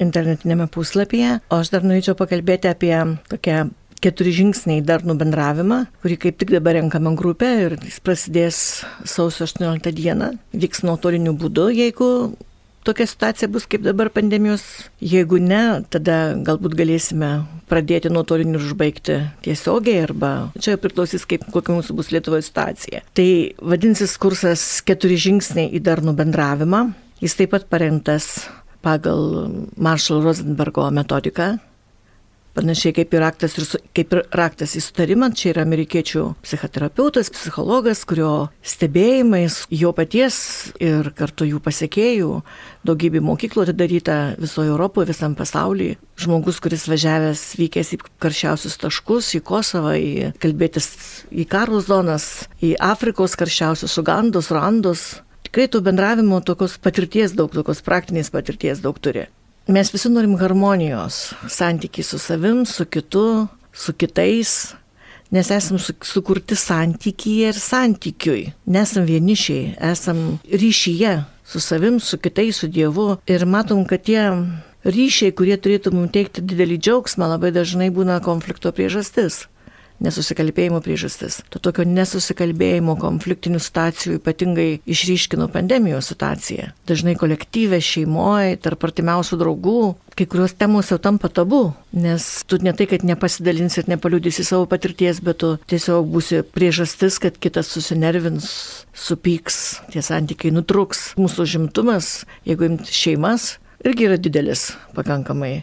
internetinėme 0.05 0.69
puslapyje, 0.71 1.39
o 1.51 1.57
aš 1.59 1.73
dar 1.73 1.83
norėčiau 1.83 2.15
pakalbėti 2.15 2.69
apie 2.71 2.93
tokią 3.27 3.65
keturi 4.03 4.31
žingsniai 4.35 4.83
darnų 4.87 5.17
bendravimą, 5.19 5.81
kurį 6.03 6.17
kaip 6.25 6.39
tik 6.39 6.53
dabar 6.55 6.77
renkame 6.79 7.11
grupę 7.19 7.49
ir 7.65 7.75
jis 7.83 7.99
prasidės 8.03 8.57
sausio 9.03 9.47
18 9.49 9.91
dieną, 9.99 10.33
vyks 10.55 10.83
nuotoliniu 10.87 11.35
būdu, 11.39 11.69
jeigu 11.75 12.09
tokia 12.87 13.07
situacija 13.09 13.49
bus 13.51 13.65
kaip 13.69 13.83
dabar 13.85 14.11
pandemijos. 14.13 14.63
Jeigu 15.03 15.39
ne, 15.41 15.83
tada 15.93 16.35
galbūt 16.45 16.75
galėsime 16.79 17.31
pradėti 17.71 18.11
nuotolinį 18.13 18.57
ir 18.57 18.65
užbaigti 18.67 19.19
tiesiogiai, 19.45 20.03
arba 20.05 20.33
čia 20.59 20.77
priklausys, 20.81 21.25
kaip, 21.29 21.45
kokia 21.53 21.77
mūsų 21.77 21.97
bus 21.97 22.11
Lietuvoje 22.13 22.45
situacija. 22.47 23.03
Tai 23.17 23.29
vadinsis 23.73 24.15
kursas 24.21 24.65
keturi 24.85 25.17
žingsniai 25.19 25.71
į 25.73 25.83
darnų 25.83 26.15
bendravimą. 26.19 26.85
Jis 27.23 27.37
taip 27.39 27.53
pat 27.55 27.69
parengtas 27.71 28.49
pagal 28.83 29.47
Marshall 29.79 30.25
Rosenbergo 30.25 30.89
metodiką, 30.91 31.53
Panašiai 32.53 32.93
kaip 32.93 33.15
ir 33.15 33.23
raktas, 33.23 33.55
ir, 33.57 33.65
kaip 33.97 34.11
ir 34.13 34.19
raktas 34.37 34.75
į 34.77 34.81
sutarimą, 34.85 35.31
čia 35.33 35.47
yra 35.55 35.63
amerikiečių 35.65 36.21
psichoterapeutas, 36.45 37.31
psichologas, 37.33 38.03
kurio 38.05 38.51
stebėjimais 38.61 39.63
jo 39.73 39.89
paties 39.97 40.37
ir 40.77 41.09
kartu 41.17 41.47
jų 41.49 41.63
pasiekėjų 41.65 42.29
daugybė 42.85 43.23
mokyklų 43.25 43.65
atidaryta 43.65 44.19
visoje 44.37 44.69
Europoje, 44.69 45.09
visam 45.09 45.33
pasaulyje. 45.33 45.97
Žmogus, 46.21 46.61
kuris 46.61 46.85
važiavęs, 46.93 47.47
vykęs 47.57 47.95
į 47.97 48.01
karščiausius 48.21 48.77
taškus, 48.85 49.33
į 49.33 49.41
Kosovą, 49.49 49.97
į 49.97 50.33
kalbėtis 50.37 50.93
į 51.33 51.49
karo 51.49 51.81
zonas, 51.81 52.45
į 52.61 52.75
Afrikos 52.77 53.33
karščiausius 53.39 53.97
Ugandus, 53.97 54.53
Randus. 54.53 55.07
Tikrai 55.49 55.71
tų 55.73 55.81
bendravimo 55.89 56.37
tokios 56.45 56.77
patirties 56.77 57.33
daug, 57.33 57.49
tokios 57.49 57.81
praktinės 57.81 58.29
patirties 58.29 58.85
daug 58.85 59.01
turi. 59.01 59.31
Mes 59.67 59.93
visi 59.93 60.09
norim 60.11 60.35
harmonijos, 60.35 61.33
santykiai 61.47 62.03
su 62.03 62.17
savim, 62.19 62.65
su 62.65 62.85
kitu, 62.85 63.47
su 63.71 63.93
kitais, 63.93 64.73
nes 65.31 65.51
esam 65.51 65.79
sukurti 65.79 66.55
santykyje 66.55 67.53
ir 67.53 67.59
santykiui. 67.59 68.41
Nesam 68.65 69.07
vienišiai, 69.07 69.77
esam 69.91 70.19
ryšyje 70.51 71.13
su 71.47 71.59
savim, 71.63 71.99
su 71.99 72.17
kitais, 72.17 72.59
su 72.59 72.67
Dievu. 72.67 73.17
Ir 73.25 73.45
matom, 73.45 73.85
kad 73.87 74.03
tie 74.03 74.27
ryšiai, 74.83 75.31
kurie 75.31 75.55
turėtų 75.55 75.95
mums 75.95 76.11
teikti 76.11 76.43
didelį 76.43 76.81
džiaugsmą, 76.83 77.31
labai 77.31 77.55
dažnai 77.55 77.87
būna 77.87 78.19
konflikto 78.19 78.75
priežastis 78.75 79.45
nesusikalbėjimo 80.03 80.81
priežastis. 80.83 81.39
To 81.53 81.61
tokio 81.63 81.85
nesusikalbėjimo 81.87 82.95
konfliktinių 83.01 83.61
situacijų 83.63 84.19
ypatingai 84.19 84.67
išryškino 84.89 85.47
pandemijos 85.53 86.11
situacija. 86.11 86.71
Dažnai 86.89 87.15
kolektyvė, 87.19 87.79
šeimoje, 87.83 88.57
tarp 88.63 88.83
artimiausių 88.87 89.39
draugų, 89.41 89.77
kai 90.17 90.27
kurios 90.29 90.53
temos 90.57 90.91
jau 90.91 90.99
tampa 91.01 91.29
tabu, 91.33 91.73
nes 91.95 92.25
tu 92.47 92.59
ne 92.61 92.73
tai, 92.77 92.87
kad 92.91 93.05
nepasidalinsi 93.07 93.81
ir 93.81 93.89
nepaliudysi 93.95 94.45
savo 94.45 94.67
patirties, 94.69 95.21
bet 95.25 95.41
tu 95.41 95.55
tiesiog 95.71 96.09
būsi 96.13 96.43
priežastis, 96.53 97.17
kad 97.23 97.39
kitas 97.41 97.71
susinervins, 97.73 98.49
supyks, 98.93 99.79
tie 99.93 100.03
santykiai 100.05 100.53
nutruks. 100.53 101.11
Mūsų 101.19 101.47
žimtumas, 101.55 102.13
jeigu 102.47 102.69
imti 102.69 102.93
šeimas, 102.93 103.55
irgi 103.85 104.09
yra 104.09 104.19
didelis 104.21 104.71
pakankamai. 104.97 105.55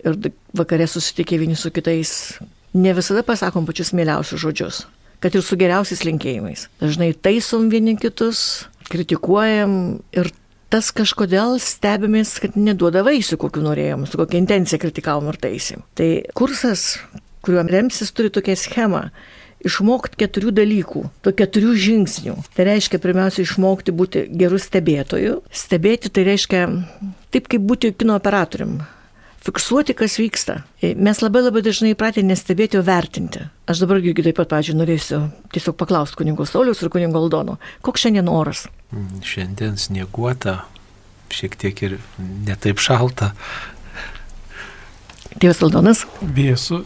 Ir 0.00 0.16
vakare 0.56 0.86
susitikę 0.88 1.36
vieni 1.42 1.58
su 1.60 1.68
kitais 1.74 2.40
ne 2.74 2.94
visada 2.94 3.22
pasakom 3.26 3.66
pačius 3.66 3.92
mieliausius 3.96 4.40
žodžius, 4.42 4.82
kad 5.20 5.34
ir 5.34 5.44
su 5.44 5.58
geriausiais 5.58 6.04
linkėjimais. 6.06 6.68
Dažnai 6.82 7.12
taisom 7.14 7.68
vieni 7.72 7.96
kitus, 8.00 8.66
kritikuojam 8.90 10.00
ir 10.16 10.30
tas 10.70 10.92
kažkodėl 10.94 11.58
stebimės, 11.62 12.36
kad 12.42 12.54
neduoda 12.58 13.02
vaisių, 13.06 13.40
kokiu 13.42 13.64
norėjom, 13.66 14.06
su 14.06 14.20
kokia 14.20 14.38
intencija 14.38 14.78
kritikavom 14.82 15.30
ir 15.32 15.38
taisim. 15.42 15.82
Tai 15.98 16.08
kursas, 16.38 16.94
kuriuo 17.44 17.66
remsis, 17.66 18.14
turi 18.14 18.30
tokią 18.32 18.56
schemą. 18.58 19.08
Išmokti 19.60 20.16
keturių 20.22 20.54
dalykų, 20.56 21.02
to 21.20 21.34
keturių 21.36 21.74
žingsnių. 21.76 22.36
Tai 22.56 22.64
reiškia 22.64 22.96
pirmiausia 23.02 23.42
išmokti 23.44 23.92
būti 23.92 24.22
gerų 24.40 24.56
stebėtojų. 24.62 25.34
Stebėti 25.52 26.08
tai 26.08 26.24
reiškia 26.30 26.62
taip 27.34 27.50
kaip 27.50 27.66
būti 27.68 27.90
kino 27.92 28.16
operatorium 28.16 28.78
fiksuoti, 29.44 29.94
kas 29.96 30.18
vyksta. 30.20 30.60
E, 30.82 30.92
mes 30.94 31.20
labai 31.22 31.42
labai 31.46 31.62
dažnai 31.64 31.94
įpratę 31.94 32.22
nestebėti, 32.26 32.78
o 32.80 32.84
vertinti. 32.86 33.42
Aš 33.70 33.82
dabar 33.84 34.00
irgi 34.02 34.24
taip 34.26 34.38
pat, 34.40 34.50
pažiūrėjau, 34.52 34.80
norėsiu 34.82 35.20
tiesiog 35.54 35.78
paklausti 35.80 36.20
kunigo 36.20 36.46
Saulius 36.48 36.82
ir 36.84 36.92
kunigo 36.92 37.22
Aldono, 37.22 37.56
koks 37.86 38.04
šiandien 38.04 38.28
oras? 38.32 38.66
Mm, 38.92 39.24
šiandien 39.26 39.80
snieguota, 39.80 40.60
šiek 41.32 41.56
tiek 41.60 41.84
ir 41.88 41.98
netaip 42.46 42.82
šalta. 42.82 43.32
Tėvas 45.40 45.64
Aldonas? 45.64 46.04
Vėsų, 46.20 46.84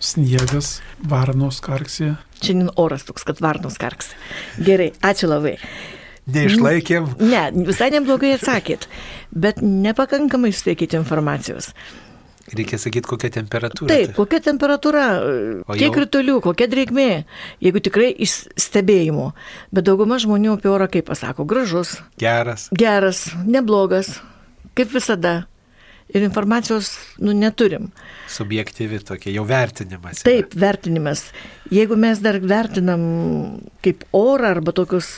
sniegas, 0.00 0.78
varnos 1.04 1.60
karksė. 1.64 2.14
Šiandien 2.40 2.72
oras 2.80 3.04
toks, 3.08 3.26
kad 3.28 3.42
varnos 3.44 3.76
karksė. 3.80 4.16
Gerai, 4.64 4.92
ačiū 5.04 5.28
labai. 5.28 5.58
Neišlaikėm. 6.30 7.08
Ne, 7.26 7.42
visai 7.66 7.90
neblogai 7.94 8.34
atsakėt, 8.36 8.86
bet 9.32 9.60
nepakankamai 9.62 10.52
suteikėte 10.54 10.98
informacijos. 11.00 11.72
Reikia 12.50 12.80
sakyti, 12.82 13.06
kokia 13.06 13.30
temperatūra. 13.34 13.90
Taip, 13.92 14.14
kokia 14.16 14.40
temperatūra, 14.42 15.04
kiek 15.78 15.92
kritulių, 15.94 16.40
kokia 16.42 16.66
drėgmė, 16.70 17.10
jeigu 17.62 17.82
tikrai 17.84 18.08
iš 18.26 18.40
stebėjimo. 18.58 19.28
Bet 19.70 19.86
dauguma 19.86 20.18
žmonių 20.22 20.56
apie 20.56 20.70
orą 20.72 20.88
kaip 20.90 21.06
pasako, 21.12 21.46
gražus. 21.46 21.98
Geras. 22.18 22.66
Geras, 22.74 23.28
neblogas, 23.46 24.16
kaip 24.78 24.90
visada. 24.96 25.44
Ir 26.10 26.24
informacijos 26.26 26.88
nu, 27.22 27.30
neturim. 27.38 27.92
Subjektyvi 28.34 28.98
tokia, 29.06 29.30
jau 29.36 29.44
vertinimas. 29.46 30.24
Taip, 30.26 30.56
yra. 30.56 30.62
vertinimas. 30.64 31.28
Jeigu 31.70 31.94
mes 31.94 32.18
dar 32.24 32.40
vertinam 32.42 33.04
kaip 33.84 34.02
orą 34.16 34.56
arba 34.56 34.74
tokius 34.74 35.12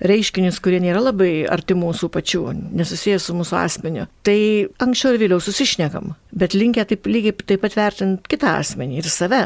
reiškinius, 0.00 0.60
kurie 0.62 0.80
nėra 0.82 1.02
labai 1.04 1.46
arti 1.50 1.76
mūsų 1.78 2.10
pačių, 2.14 2.42
nesusijęs 2.76 3.28
su 3.28 3.36
mūsų 3.36 3.60
asmeniu, 3.60 4.08
tai 4.26 4.38
anksčiau 4.82 5.14
ir 5.14 5.22
vėliau 5.24 5.42
susišnekam, 5.42 6.14
bet 6.32 6.56
linkę 6.56 6.86
taip 6.88 7.08
lygiai 7.08 7.36
taip 7.42 7.62
pat 7.64 7.78
vertinti 7.78 8.36
kitą 8.36 8.58
asmenį 8.62 9.00
ir 9.02 9.10
save. 9.10 9.44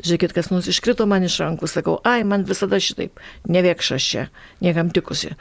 Žiūrėkit, 0.00 0.32
kas 0.32 0.46
nus 0.48 0.64
iškrito 0.70 1.04
man 1.04 1.26
iš 1.26 1.34
rankų, 1.42 1.68
sakau, 1.68 1.98
ai, 2.08 2.22
man 2.24 2.46
visada 2.48 2.78
šitaip, 2.80 3.20
nevėkšas 3.52 4.06
čia, 4.12 4.22
niekam 4.64 4.88
tikusi. 4.96 5.34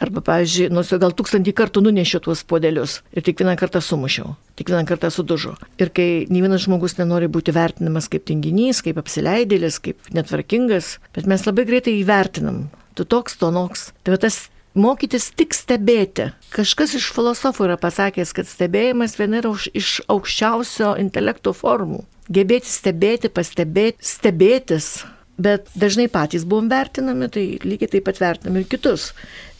Arba, 0.00 0.22
pavyzdžiui, 0.24 0.70
nus 0.72 0.94
gal 1.02 1.12
tūkstantį 1.12 1.52
kartų 1.58 1.82
nunešiu 1.84 2.22
tuos 2.24 2.40
podelius 2.48 3.02
ir 3.12 3.26
tik 3.26 3.42
vieną 3.42 3.58
kartą 3.60 3.82
sumušiau, 3.84 4.32
tik 4.56 4.72
vieną 4.72 4.86
kartą 4.88 5.12
sudužu. 5.12 5.52
Ir 5.76 5.92
kai 5.92 6.24
nei 6.32 6.40
vienas 6.40 6.64
žmogus 6.64 6.96
nenori 6.96 7.28
būti 7.28 7.52
vertinamas 7.52 8.08
kaip 8.08 8.24
tinginys, 8.30 8.80
kaip 8.86 8.96
apsileidėlis, 9.02 9.76
kaip 9.84 10.08
netvarkingas, 10.16 10.94
bet 11.12 11.28
mes 11.28 11.44
labai 11.44 11.68
greitai 11.68 11.98
įvertinam 12.00 12.70
tu 12.98 13.06
toks, 13.08 13.38
to 13.40 13.50
noks. 13.54 13.90
Tai 14.04 14.18
tas 14.20 14.46
mokytis 14.78 15.30
tik 15.36 15.56
stebėti. 15.56 16.30
Kažkas 16.54 16.96
iš 16.98 17.10
filosofų 17.14 17.68
yra 17.68 17.78
pasakęs, 17.80 18.34
kad 18.36 18.48
stebėjimas 18.50 19.18
viena 19.18 19.42
yra 19.42 19.52
iš 19.76 19.98
aukščiausio 20.10 20.94
intelekto 21.02 21.54
formų. 21.56 22.04
Gebėti 22.28 22.70
stebėti, 22.70 23.30
pastebėti, 23.32 24.04
stebėtis. 24.04 24.90
Bet 25.38 25.68
dažnai 25.78 26.08
patys 26.10 26.42
buvom 26.42 26.66
vertinami, 26.66 27.28
tai 27.30 27.44
lygiai 27.62 27.92
taip 27.92 28.08
pat 28.08 28.18
vertinami 28.18 28.64
ir 28.64 28.72
kitus. 28.72 29.12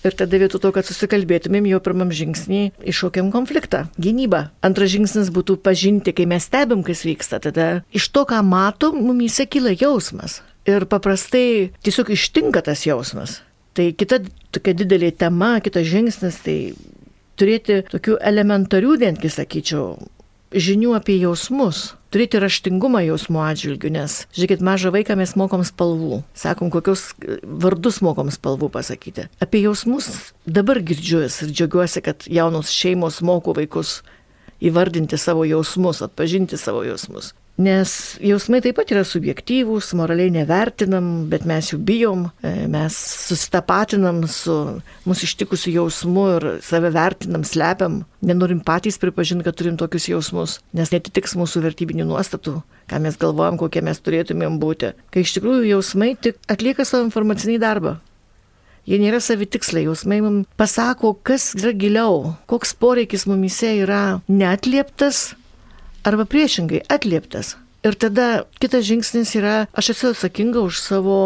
Ir 0.06 0.14
tada 0.18 0.38
vietoj 0.38 0.60
to, 0.62 0.70
kad 0.74 0.86
susikalbėtumėm, 0.86 1.68
jau 1.70 1.78
pirmam 1.82 2.10
žingsnį 2.14 2.60
iššaukėm 2.90 3.30
konfliktą, 3.34 3.84
gynybą. 3.98 4.44
Antras 4.66 4.90
žingsnis 4.90 5.30
būtų 5.34 5.58
pažinti, 5.62 6.14
kai 6.14 6.26
mes 6.30 6.46
stebim, 6.50 6.82
kas 6.86 7.02
vyksta. 7.06 7.38
Tada 7.42 7.68
iš 7.94 8.10
to, 8.14 8.26
ką 8.26 8.42
matom, 8.46 8.98
mumyse 9.06 9.46
kyla 9.50 9.74
jausmas. 9.78 10.40
Ir 10.66 10.88
paprastai 10.90 11.70
tiesiog 11.86 12.10
ištinka 12.16 12.64
tas 12.66 12.82
jausmas. 12.86 13.40
Tai 13.78 13.92
kita 13.94 14.24
tokia 14.50 14.74
didelė 14.74 15.12
tema, 15.14 15.58
kitas 15.62 15.86
žingsnis, 15.86 16.40
tai 16.42 16.58
turėti 17.38 17.84
tokių 17.92 18.18
elementarių, 18.26 18.96
netgi 19.04 19.30
sakyčiau, 19.30 19.92
žinių 20.50 20.96
apie 20.98 21.18
jausmus. 21.20 21.92
Turėti 22.08 22.40
raštingumą 22.40 23.02
jausmų 23.04 23.42
atžvilgių, 23.44 23.90
nes, 23.92 24.14
žiūrėkit, 24.32 24.62
mažą 24.64 24.90
vaiką 24.94 25.14
mes 25.20 25.34
mokom 25.36 25.60
spalvų. 25.68 26.22
Sakom, 26.32 26.70
kokius 26.72 27.10
vardus 27.44 28.00
mokom 28.04 28.32
spalvų 28.32 28.70
pasakyti. 28.72 29.26
Apie 29.44 29.60
jausmus 29.66 30.32
dabar 30.48 30.80
girdžiu 30.80 31.26
ir 31.26 31.52
džiaugiuosi, 31.52 32.02
kad 32.06 32.24
jaunos 32.24 32.72
šeimos 32.72 33.20
moko 33.20 33.52
vaikus 33.58 33.98
įvardinti 34.64 35.20
savo 35.20 35.44
jausmus, 35.44 36.00
atpažinti 36.02 36.56
savo 36.56 36.80
jausmus. 36.86 37.34
Nes 37.58 37.92
jausmai 38.22 38.60
taip 38.62 38.76
pat 38.78 38.92
yra 38.94 39.00
subjektyvūs, 39.02 39.88
moraliai 39.98 40.30
nevertinam, 40.30 41.26
bet 41.26 41.42
mes 41.42 41.72
jų 41.72 41.80
bijom, 41.82 42.20
e, 42.38 42.52
mes 42.70 42.94
susitapatinam 43.26 44.20
su 44.30 44.54
mūsų 45.02 45.26
ištikusiu 45.26 45.72
jausmu 45.74 46.26
ir 46.36 46.46
save 46.62 46.92
vertinam, 46.94 47.42
slepiam, 47.42 48.04
nenorim 48.22 48.60
patys 48.62 49.00
pripažinti, 49.02 49.42
kad 49.48 49.58
turim 49.58 49.74
tokius 49.80 50.06
jausmus, 50.06 50.60
nes 50.70 50.94
netitiks 50.94 51.34
mūsų 51.34 51.64
vertybinių 51.66 52.06
nuostatų, 52.12 52.60
ką 52.86 53.02
mes 53.02 53.18
galvojam, 53.18 53.58
kokie 53.58 53.82
mes 53.82 53.98
turėtumėm 54.06 54.60
būti. 54.62 54.92
Kai 55.10 55.26
iš 55.26 55.34
tikrųjų 55.40 55.66
jausmai 55.72 56.12
tik 56.14 56.38
atlieka 56.46 56.86
savo 56.86 57.08
informacinį 57.08 57.58
darbą. 57.58 57.96
Jie 58.86 59.02
nėra 59.02 59.18
savitiksliai, 59.18 59.88
jausmai 59.90 60.22
mums 60.22 60.46
pasako, 60.56 61.10
kas 61.26 61.50
yra 61.58 61.74
giliau, 61.74 62.36
koks 62.46 62.70
poreikis 62.78 63.26
mumise 63.26 63.74
yra 63.82 64.22
neatlieptas 64.30 65.32
arba 66.04 66.28
priešingai 66.28 66.84
atlieptas. 66.88 67.56
Ir 67.86 67.94
tada 67.94 68.42
kitas 68.58 68.82
žingsnis 68.88 69.36
yra, 69.38 69.68
aš 69.70 69.92
esu 69.92 70.08
atsakinga 70.10 70.64
už 70.66 70.80
savo 70.82 71.18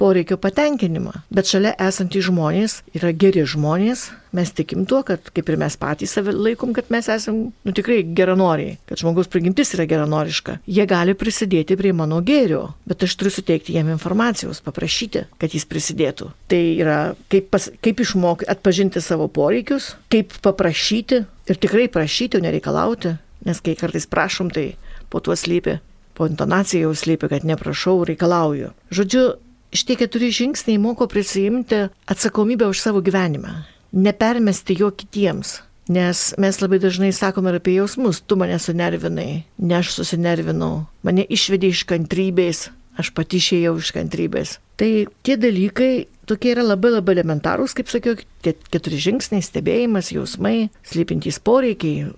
poreikio 0.00 0.38
patenkinimą. 0.40 1.12
Bet 1.28 1.50
šalia 1.50 1.74
esantys 1.84 2.24
žmonės 2.30 2.78
yra 2.96 3.12
geri 3.12 3.44
žmonės, 3.44 4.06
mes 4.32 4.52
tikim 4.56 4.86
tuo, 4.88 5.02
kad 5.04 5.28
kaip 5.36 5.52
ir 5.52 5.58
mes 5.60 5.76
patys 5.76 6.16
save 6.16 6.32
laikom, 6.32 6.72
kad 6.76 6.88
mes 6.92 7.10
esame, 7.12 7.50
nu 7.52 7.76
tikrai 7.76 8.00
geranoriai, 8.16 8.78
kad 8.88 9.02
žmogaus 9.02 9.28
prigimtis 9.28 9.74
yra 9.76 9.84
geranoriška. 9.90 10.56
Jie 10.64 10.88
gali 10.88 11.12
prisidėti 11.12 11.76
prie 11.76 11.92
mano 11.92 12.22
gėrio, 12.24 12.64
bet 12.88 13.04
aš 13.04 13.18
turiu 13.20 13.34
suteikti 13.36 13.76
jam 13.76 13.92
informacijos, 13.92 14.64
paprašyti, 14.64 15.26
kad 15.36 15.52
jis 15.52 15.68
prisidėtų. 15.68 16.32
Tai 16.48 16.64
yra 16.80 16.98
kaip, 17.28 17.52
pas, 17.52 17.68
kaip 17.84 18.00
išmokti 18.00 18.48
atpažinti 18.48 19.04
savo 19.04 19.28
poreikius, 19.28 19.92
kaip 20.08 20.32
paprašyti 20.40 21.26
ir 21.52 21.60
tikrai 21.60 21.90
prašyti, 21.92 22.40
o 22.40 22.48
nereikalauti 22.48 23.18
Nes 23.46 23.60
kai 23.62 23.76
kartais 23.78 24.08
prašom, 24.10 24.50
tai 24.50 24.72
po 25.10 25.20
tuo 25.20 25.36
slypi, 25.38 25.78
po 26.14 26.26
intonacija 26.26 26.82
jau 26.82 26.94
slypi, 26.94 27.30
kad 27.30 27.46
neprašau, 27.46 28.02
reikalauju. 28.08 28.72
Žodžiu, 28.90 29.24
šitie 29.72 29.98
keturi 30.00 30.32
žingsniai 30.34 30.80
moko 30.82 31.06
prisijimti 31.06 31.86
atsakomybę 32.10 32.68
už 32.68 32.82
savo 32.82 33.02
gyvenimą. 33.04 33.62
Nepermesti 33.92 34.76
jo 34.78 34.90
kitiems. 34.90 35.60
Nes 35.88 36.34
mes 36.36 36.58
labai 36.60 36.76
dažnai 36.82 37.14
sakome 37.16 37.48
ir 37.48 37.62
apie 37.62 37.78
jausmus, 37.78 38.20
tu 38.20 38.36
mane 38.36 38.58
sunervinai, 38.60 39.44
ne 39.56 39.76
aš 39.78 39.94
susinervinau, 39.96 40.84
mane 41.00 41.24
išvedė 41.24 41.70
iš 41.72 41.86
kantrybės, 41.88 42.66
aš 43.00 43.14
pati 43.16 43.40
išėjau 43.40 43.78
iš 43.80 43.94
kantrybės. 43.96 44.58
Tai 44.76 44.90
tie 45.24 45.38
dalykai 45.40 45.92
tokie 46.28 46.52
yra 46.52 46.66
labai 46.66 46.92
labai 46.92 47.16
elementarūs, 47.16 47.72
kaip 47.78 47.88
sakiau, 47.88 48.18
tie 48.44 48.52
keturi 48.68 49.00
žingsniai- 49.00 49.40
stebėjimas, 49.48 50.12
jausmai, 50.12 50.68
slypintys 50.84 51.40
poreikiai, 51.40 52.12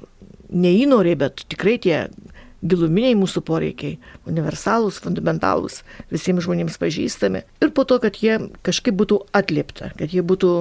neįnoriai, 0.53 1.19
bet 1.19 1.45
tikrai 1.51 1.79
tie 1.83 2.05
giluminiai 2.61 3.17
mūsų 3.17 3.43
poreikiai, 3.47 3.97
universalūs, 4.29 5.01
fundamentalūs, 5.01 5.81
visiems 6.13 6.45
žmonėms 6.45 6.77
pažįstami. 6.81 7.45
Ir 7.65 7.73
po 7.77 7.87
to, 7.89 8.01
kad 8.03 8.21
jie 8.21 8.37
kažkaip 8.67 8.99
būtų 9.01 9.23
atliepta, 9.37 9.95
kad 9.97 10.13
jie 10.13 10.25
būtų 10.27 10.53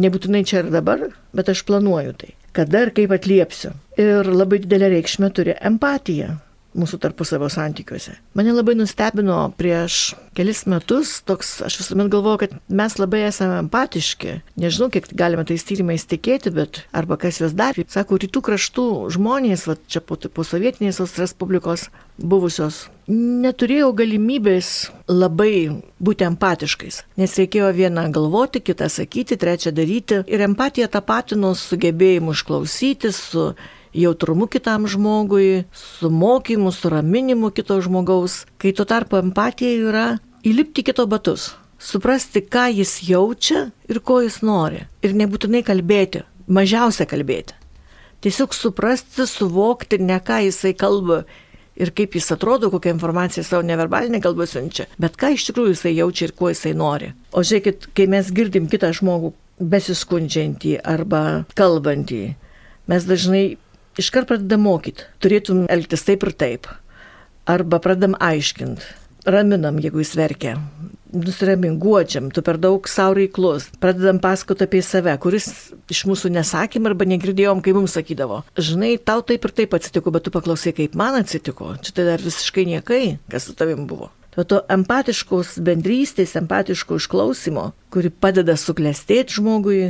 nebūtinai 0.00 0.44
čia 0.46 0.60
ir 0.62 0.70
dabar, 0.74 1.08
bet 1.36 1.48
aš 1.52 1.64
planuoju 1.68 2.14
tai. 2.20 2.34
Kada 2.56 2.84
ir 2.84 2.92
kaip 2.94 3.14
atliepsiu. 3.14 3.72
Ir 4.00 4.26
labai 4.26 4.60
didelę 4.64 4.90
reikšmę 4.96 5.30
turi 5.34 5.54
empatija 5.56 6.36
mūsų 6.76 7.00
tarpusavio 7.02 7.48
santykiuose. 7.50 8.14
Mane 8.38 8.52
labai 8.54 8.76
nustebino 8.78 9.38
prieš 9.58 10.14
kelis 10.38 10.62
metus, 10.70 11.16
toks, 11.26 11.56
aš 11.66 11.80
visuomet 11.80 12.10
galvoju, 12.12 12.40
kad 12.44 12.54
mes 12.68 12.96
labai 13.00 13.24
esame 13.26 13.58
empatiški. 13.64 14.36
Nežinau, 14.60 14.90
kiek 14.94 15.08
galime 15.18 15.44
tais 15.48 15.64
tyrimais 15.66 16.06
tikėti, 16.08 16.52
bet 16.54 16.84
arba 16.96 17.18
kas 17.20 17.40
juos 17.42 17.56
darė. 17.58 17.86
Sako, 17.90 18.20
rytų 18.22 18.44
kraštų 18.46 18.86
žmonės, 19.16 19.66
va, 19.70 19.76
čia 19.90 20.02
po, 20.04 20.16
po 20.16 20.46
sovietinės 20.46 21.02
Respublikos 21.20 21.88
buvusios, 22.20 22.84
neturėjo 23.10 23.90
galimybės 23.96 24.90
labai 25.10 25.82
būti 25.98 26.26
empatiškais, 26.28 27.02
nes 27.18 27.36
reikėjo 27.40 27.72
vieną 27.76 28.06
galvoti, 28.14 28.62
kitą 28.62 28.88
sakyti, 28.92 29.38
trečią 29.40 29.74
daryti. 29.74 30.22
Ir 30.30 30.46
empatija 30.46 30.88
tapatino 30.92 31.52
su 31.58 31.80
gebėjimu 31.80 32.36
išklausyti, 32.36 33.12
su 33.16 33.50
jautrumu 33.94 34.46
kitam 34.46 34.86
žmogui, 34.88 35.64
su 35.72 36.10
mokymu, 36.10 36.72
su 36.72 36.88
raminimu 36.88 37.50
kito 37.50 37.80
žmogaus, 37.80 38.44
kai 38.58 38.72
tuo 38.72 38.84
tarpu 38.84 39.18
empatija 39.20 39.88
yra 39.90 40.06
įlipti 40.46 40.84
kito 40.86 41.06
batus, 41.10 41.50
suprasti, 41.80 42.42
ką 42.44 42.68
jis 42.74 43.00
jaučia 43.08 43.68
ir 43.88 44.00
ko 44.00 44.20
jis 44.24 44.40
nori. 44.46 44.84
Ir 45.02 45.16
nebūtinai 45.18 45.64
kalbėti, 45.66 46.24
mažiausia 46.46 47.08
kalbėti. 47.10 47.56
Tiesiog 48.20 48.52
suprasti, 48.54 49.24
suvokti, 49.26 49.98
ne 49.98 50.18
ką 50.20 50.42
jisai 50.44 50.74
kalba 50.76 51.24
ir 51.80 51.92
kaip 51.96 52.14
jis 52.18 52.28
atrodo, 52.34 52.68
kokią 52.70 52.92
informaciją 52.94 53.44
savo 53.44 53.64
neverbalinę 53.64 54.20
kalbą 54.20 54.44
siunčia, 54.48 54.84
bet 55.00 55.16
ką 55.16 55.32
iš 55.36 55.46
tikrųjų 55.48 55.72
jisai 55.72 55.94
jaučia 55.96 56.28
ir 56.28 56.34
kuo 56.36 56.50
jisai 56.52 56.74
nori. 56.76 57.14
O 57.32 57.40
žiūrėkit, 57.40 57.88
kai 57.96 58.06
mes 58.12 58.28
girdim 58.36 58.68
kitą 58.68 58.92
žmogų 58.96 59.32
besiskundžiantį 59.60 60.76
arba 60.84 61.46
kalbantį, 61.56 62.22
mes 62.92 63.08
dažnai 63.08 63.44
iškart 63.98 64.30
pradedam 64.30 64.66
mokyti, 64.68 65.08
turėtum 65.22 65.66
elgtis 65.72 66.06
taip 66.06 66.26
ir 66.26 66.34
taip. 66.36 66.70
Arba 67.50 67.80
pradedam 67.82 68.14
aiškinti, 68.20 68.86
raminam, 69.26 69.80
jeigu 69.82 70.02
jis 70.02 70.12
verkia, 70.18 70.54
nusiramink, 71.12 71.80
guodžiam, 71.82 72.28
tu 72.30 72.42
per 72.46 72.58
daug 72.60 72.86
savo 72.88 73.16
reiklus, 73.18 73.68
pradedam 73.82 74.20
pasakoti 74.22 74.66
apie 74.66 74.82
save, 74.86 75.16
kuris 75.22 75.48
iš 75.90 76.04
mūsų 76.08 76.30
nesakėm 76.36 76.86
arba 76.90 77.08
negirdėjom, 77.10 77.62
kai 77.64 77.74
mums 77.76 77.96
sakydavo. 77.98 78.42
Žinai, 78.60 78.94
tau 79.02 79.24
taip 79.26 79.48
ir 79.48 79.56
taip 79.62 79.74
atsitiko, 79.76 80.12
bet 80.14 80.26
tu 80.26 80.34
paklausai, 80.34 80.74
kaip 80.76 80.94
man 80.98 81.18
atsitiko. 81.20 81.74
Čia 81.82 81.96
tai 81.96 82.06
dar 82.12 82.24
visiškai 82.24 82.66
niekai, 82.70 83.02
kas 83.32 83.48
su 83.48 83.56
tavim 83.58 83.86
buvo. 83.90 84.12
To, 84.36 84.44
to 84.46 84.60
empatiškos 84.70 85.56
bendrystės, 85.66 86.36
empatiško 86.38 87.00
išklausimo, 87.00 87.72
kuri 87.90 88.12
padeda 88.14 88.54
suklestėti 88.54 89.40
žmogui, 89.40 89.80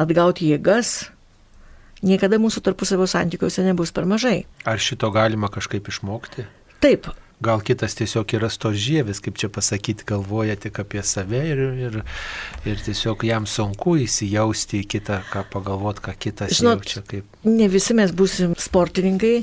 atgauti 0.00 0.48
jėgas, 0.54 1.10
niekada 2.02 2.38
mūsų 2.42 2.62
tarpusavio 2.66 3.08
santykiuose 3.10 3.64
nebus 3.66 3.94
per 3.94 4.06
mažai. 4.08 4.42
Ar 4.68 4.78
šito 4.82 5.10
galima 5.14 5.50
kažkaip 5.52 5.88
išmokti? 5.90 6.46
Taip. 6.82 7.10
Gal 7.42 7.60
kitas 7.62 7.94
tiesiog 7.94 8.32
yra 8.34 8.48
sto 8.50 8.72
žievis, 8.74 9.20
kaip 9.22 9.36
čia 9.38 9.46
pasakyti, 9.54 10.02
galvoja 10.06 10.56
tik 10.58 10.80
apie 10.82 11.04
save 11.06 11.38
ir, 11.46 11.60
ir, 11.86 11.98
ir 12.66 12.80
tiesiog 12.82 13.22
jam 13.28 13.46
sunku 13.46 13.94
įsijausti 14.02 14.80
į 14.82 14.88
kitą, 14.96 15.20
ką 15.30 15.44
pagalvoti, 15.52 16.02
ką 16.08 16.16
kitas 16.18 16.56
Žinot, 16.58 16.82
jaučia. 16.82 17.04
Kaip... 17.06 17.36
Ne 17.46 17.68
visi 17.70 17.94
mes 17.94 18.10
būsim 18.10 18.56
sportininkai, 18.58 19.36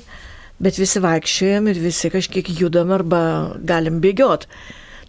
bet 0.60 0.80
visi 0.80 1.00
vaikščiojam 1.04 1.72
ir 1.72 1.80
visi 1.86 2.12
kažkiek 2.12 2.52
judam 2.60 2.92
arba 2.96 3.22
galim 3.64 4.02
bėgiot. 4.04 4.50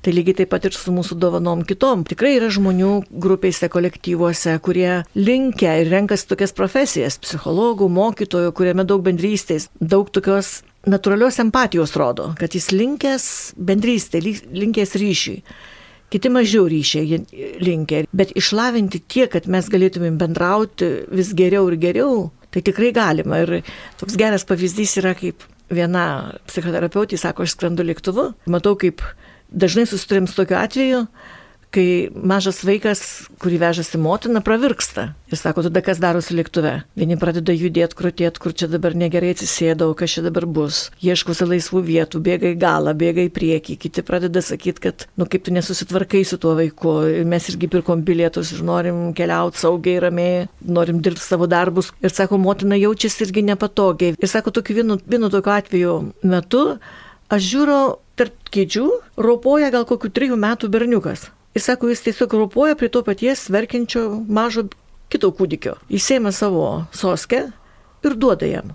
Tai 0.07 0.13
lygiai 0.15 0.37
taip 0.39 0.53
pat 0.53 0.63
ir 0.69 0.75
su 0.79 0.93
mūsų 0.95 1.17
dovanom 1.19 1.65
kitom. 1.67 2.05
Tikrai 2.07 2.37
yra 2.37 2.47
žmonių 2.55 2.91
grupėse, 3.11 3.67
kolektyvuose, 3.67 4.53
kurie 4.63 5.01
linkia 5.19 5.73
ir 5.81 5.91
renkasi 5.91 6.29
tokias 6.31 6.55
profesijas- 6.55 7.17
psichologų, 7.25 7.89
mokytojų, 7.91 8.53
kuriame 8.55 8.85
daug 8.87 9.03
bendrystės, 9.03 9.67
daug 9.81 10.07
tokios 10.15 10.63
natūralios 10.87 11.41
empatijos 11.43 11.97
rodo, 11.99 12.37
kad 12.39 12.55
jis 12.55 12.71
linkęs 12.71 13.27
bendrystė, 13.59 14.23
linkęs 14.55 14.95
ryšiui. 14.95 15.43
Kiti 16.09 16.29
mažiau 16.31 16.71
ryšiai 16.71 17.27
linkia, 17.59 18.07
bet 18.15 18.31
išlavinti 18.31 19.03
tiek, 19.09 19.29
kad 19.33 19.49
mes 19.49 19.67
galėtumėm 19.67 20.19
bendrauti 20.19 21.09
vis 21.11 21.35
geriau 21.35 21.67
ir 21.67 21.79
geriau, 21.83 22.31
tai 22.53 22.63
tikrai 22.63 22.93
galima. 22.93 23.43
Ir 23.43 23.65
toks 23.99 24.15
geras 24.15 24.45
pavyzdys 24.45 24.99
yra, 25.03 25.17
kaip 25.19 25.43
viena 25.69 26.39
psichoterapeutė 26.47 27.19
sako, 27.19 27.43
aš 27.43 27.57
skrendu 27.57 27.83
lėktuvu, 27.83 28.35
matau, 28.47 28.77
kaip 28.77 29.03
dažnai 29.51 29.87
susiturėm 29.89 30.29
su 30.31 30.39
tokiu 30.39 30.59
atveju, 30.61 31.07
kai 31.77 32.09
mažas 32.15 32.63
vaikas, 32.65 33.01
kurį 33.43 33.59
vežasi 33.61 33.99
motina, 34.01 34.41
pravirksta. 34.45 35.11
Ir 35.29 35.39
sako, 35.39 35.65
tada 35.67 35.83
kas 35.85 35.99
darosi 36.01 36.37
lėktuve. 36.39 36.73
Vieni 36.97 37.19
pradeda 37.21 37.55
judėti, 37.55 37.99
krutėti, 37.99 38.41
kur 38.43 38.55
čia 38.57 38.69
dabar 38.71 38.95
negerai 38.97 39.35
atsisėdau, 39.35 39.91
kas 39.99 40.15
čia 40.17 40.25
dabar 40.25 40.47
bus. 40.49 40.87
Ieškosi 41.05 41.49
laisvų 41.51 41.83
vietų, 41.89 42.23
bėga 42.25 42.53
į 42.55 42.59
galą, 42.63 42.95
bėga 42.97 43.27
į 43.27 43.33
priekį. 43.37 43.79
Kiti 43.83 44.05
pradeda 44.07 44.43
sakyti, 44.45 44.85
kad, 44.87 45.07
nu 45.19 45.29
kaip 45.29 45.45
tu 45.47 45.55
nesusitvarkai 45.57 46.23
su 46.29 46.39
tuo 46.41 46.55
vaiku. 46.59 46.95
Ir 47.21 47.29
mes 47.29 47.51
irgi 47.53 47.71
pirkom 47.73 48.07
bilietus 48.07 48.55
ir 48.57 48.63
norim 48.67 49.11
keliauti 49.17 49.61
saugiai, 49.61 50.01
ramiai, 50.07 50.47
norim 50.65 51.03
dirbti 51.05 51.27
savo 51.27 51.51
darbus. 51.51 51.93
Ir 52.01 52.15
sako, 52.15 52.41
motina 52.41 52.79
jaučiasi 52.81 53.27
irgi 53.27 53.45
nepatogiai. 53.51 54.17
Ir 54.17 54.33
sako, 54.33 54.55
tokiu 54.55 54.81
vienu, 54.81 55.01
vienu 55.05 55.33
tokiu 55.35 55.57
atveju 55.59 55.99
metu 56.25 56.67
aš 57.33 57.43
žiūriu 57.53 57.81
tarp 58.17 58.51
kėdžių 58.53 58.87
ropoja 59.21 59.71
gal 59.75 59.87
kokių 59.89 60.11
trijų 60.17 60.39
metų 60.41 60.71
berniukas. 60.73 61.29
Ir 61.57 61.65
sako, 61.65 61.89
jis 61.93 62.05
tiesiog 62.05 62.35
ropoja 62.37 62.77
prie 62.77 62.91
to 62.93 63.01
paties 63.05 63.47
verkiančio 63.53 64.09
mažo 64.29 64.67
kito 65.13 65.31
kūdikio. 65.33 65.77
Jis 65.93 66.11
ėmė 66.19 66.33
savo 66.37 66.67
soskę 66.97 67.47
ir 68.05 68.17
duoda 68.17 68.49
jam. 68.49 68.75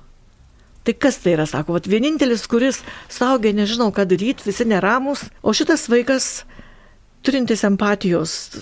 Tai 0.81 0.95
kas 0.97 1.19
tai 1.21 1.35
yra, 1.35 1.45
sako, 1.45 1.75
vat 1.77 1.85
vienintelis, 1.85 2.47
kuris 2.49 2.79
saugia, 3.11 3.53
nežinau, 3.53 3.91
ką 3.93 4.07
daryti, 4.09 4.47
visi 4.47 4.65
neramus, 4.65 5.27
o 5.45 5.53
šitas 5.53 5.85
vaikas 5.91 6.29
turintis 7.21 7.61
empatijos. 7.67 8.55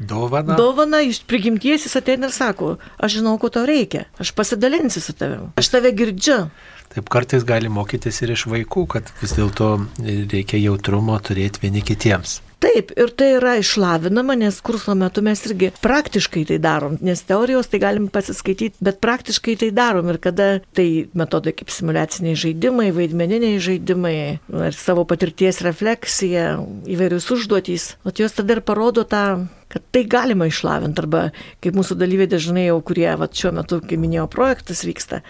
Dovana. 0.00 0.56
Dovana 0.58 1.02
iš 1.06 1.20
prigimties 1.28 1.84
jis 1.86 1.94
ateina 2.00 2.26
ir 2.26 2.34
sako, 2.34 2.72
aš 2.98 3.20
žinau, 3.20 3.36
ko 3.38 3.50
tau 3.52 3.62
reikia, 3.68 4.08
aš 4.18 4.32
pasidalinsiu 4.34 5.02
su 5.04 5.14
tavimi, 5.14 5.52
aš 5.60 5.70
tave 5.70 5.92
girdžiu. 5.94 6.48
Taip 6.90 7.10
kartais 7.12 7.46
gali 7.46 7.70
mokytis 7.70 8.22
ir 8.24 8.34
iš 8.34 8.48
vaikų, 8.50 8.86
kad 8.96 9.10
vis 9.22 9.36
dėlto 9.38 9.72
reikia 10.02 10.58
jautrumo 10.58 11.18
turėti 11.22 11.62
vieni 11.62 11.84
kitiems. 11.86 12.40
Taip, 12.60 12.90
ir 12.92 13.08
tai 13.16 13.30
yra 13.38 13.54
išlavinama, 13.56 14.34
nes 14.36 14.58
kurso 14.60 14.92
metu 14.98 15.22
mes 15.24 15.40
irgi 15.48 15.70
praktiškai 15.80 16.42
tai 16.50 16.58
darom, 16.60 16.98
nes 17.00 17.22
teorijos 17.24 17.70
tai 17.72 17.80
galim 17.80 18.10
pasiskaityti, 18.12 18.76
bet 18.84 18.98
praktiškai 19.00 19.54
tai 19.62 19.70
darom 19.72 20.10
ir 20.12 20.18
kada 20.20 20.48
tai 20.76 21.06
metodai 21.16 21.54
kaip 21.56 21.72
simulaciniai 21.72 22.36
žaidimai, 22.42 22.90
vaidmeniniai 22.98 23.62
žaidimai, 23.64 24.18
ar 24.66 24.76
savo 24.76 25.06
patirties 25.08 25.62
refleksija, 25.64 26.50
įvairius 26.84 27.30
užduotys, 27.32 27.94
o 28.04 28.12
jos 28.12 28.36
tada 28.36 28.58
ir 28.58 28.62
parodo 28.66 29.06
tą 29.08 29.24
kad 29.70 29.82
tai 29.94 30.02
galima 30.10 30.48
išlavinti, 30.50 30.98
arba 30.98 31.28
kaip 31.62 31.76
mūsų 31.78 31.94
dalyviai 32.00 32.28
dažnai 32.30 32.64
jau, 32.66 32.80
kurie 32.82 33.06
va, 33.16 33.28
šiuo 33.30 33.52
metu, 33.54 33.78
kaip 33.84 34.02
minėjau, 34.02 34.26
projektas 34.32 34.82
vyksta, 34.82 35.20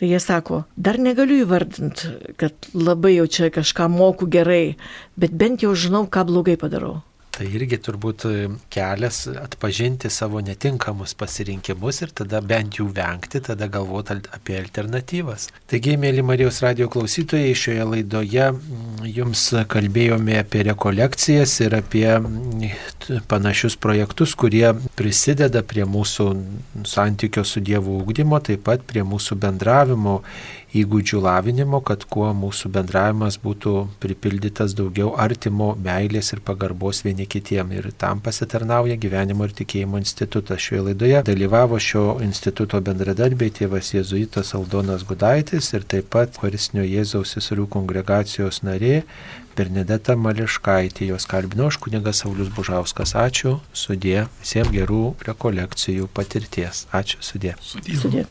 tai 0.00 0.08
jie 0.08 0.20
sako, 0.24 0.62
dar 0.80 0.96
negaliu 0.96 1.42
įvardinti, 1.44 2.34
kad 2.40 2.70
labai 2.72 3.18
jau 3.18 3.26
čia 3.28 3.50
kažką 3.52 3.90
moku 3.92 4.24
gerai, 4.32 4.78
bet 5.20 5.34
bent 5.36 5.60
jau 5.60 5.74
žinau, 5.76 6.06
ką 6.08 6.24
blogai 6.30 6.56
padarau. 6.56 7.02
Tai 7.30 7.46
irgi 7.46 7.78
turbūt 7.80 8.24
e, 8.26 8.32
kelias 8.72 9.22
atpažinti 9.30 10.10
savo 10.10 10.40
netinkamus 10.44 11.14
pasirinkimus 11.18 12.02
ir 12.04 12.12
tada 12.20 12.40
bent 12.42 12.80
jų 12.80 12.88
vengti, 12.96 13.40
tada 13.46 13.68
galvoti 13.70 14.18
apie 14.34 14.58
alternatyvas. 14.58 15.46
Taigi, 15.70 15.94
mėly 16.00 16.24
Marijos 16.26 16.60
radio 16.64 16.88
klausytojai, 16.92 17.54
šioje 17.56 17.86
laidoje 17.92 18.48
mm, 18.50 19.06
jums 19.14 19.46
kalbėjome 19.70 20.40
apie 20.40 20.64
rekolekcijas 20.70 21.54
ir 21.64 21.78
apie 21.78 22.06
mm, 22.18 22.66
panašius 23.30 23.78
projektus, 23.80 24.34
kurie 24.34 24.72
prisideda 24.98 25.62
prie 25.62 25.86
mūsų 25.86 26.30
santykio 26.88 27.46
su 27.46 27.62
Dievu 27.64 28.00
ūkdymo, 28.02 28.42
taip 28.44 28.66
pat 28.66 28.82
prie 28.90 29.06
mūsų 29.06 29.38
bendravimo 29.40 30.20
įgūdžių 30.76 31.20
lavinimo, 31.24 31.80
kad 31.82 32.04
kuo 32.10 32.28
mūsų 32.36 32.70
bendravimas 32.74 33.38
būtų 33.42 33.74
pripildytas 34.02 34.74
daugiau 34.78 35.12
artimo 35.18 35.72
meilės 35.82 36.32
ir 36.34 36.42
pagarbos 36.46 37.02
vieni 37.06 37.26
kitiem. 37.26 37.72
Ir 37.74 37.90
tam 37.98 38.22
pasitarnauja 38.22 38.98
gyvenimo 39.00 39.48
ir 39.48 39.54
tikėjimo 39.60 40.00
institutas. 40.00 40.62
Šioje 40.62 40.86
laidoje 40.90 41.22
dalyvavo 41.26 41.80
šio 41.82 42.04
instituto 42.24 42.80
bendradarbiai 42.86 43.52
tėvas 43.60 43.92
Jėzuitas 43.96 44.54
Aldonas 44.58 45.06
Gudaitis 45.08 45.72
ir 45.74 45.86
taip 45.90 46.10
pat 46.14 46.38
Horisnio 46.42 46.86
Jėzaus 46.86 47.34
seserų 47.36 47.66
kongregacijos 47.74 48.62
narė 48.66 49.02
Bernadeta 49.58 50.16
Mališkaitė. 50.16 51.10
Jos 51.10 51.26
kalbino 51.30 51.68
aš 51.70 51.80
kunigas 51.82 52.22
Saulis 52.22 52.52
Bužauskas. 52.54 53.16
Ačiū, 53.18 53.58
sudė, 53.74 54.28
visiems 54.42 54.72
gerų 54.74 55.04
rekolekcijų 55.26 56.10
patirties. 56.14 56.86
Ačiū, 56.94 57.24
sudė. 57.24 57.56
Sudė. 57.60 58.02
sudė. 58.04 58.28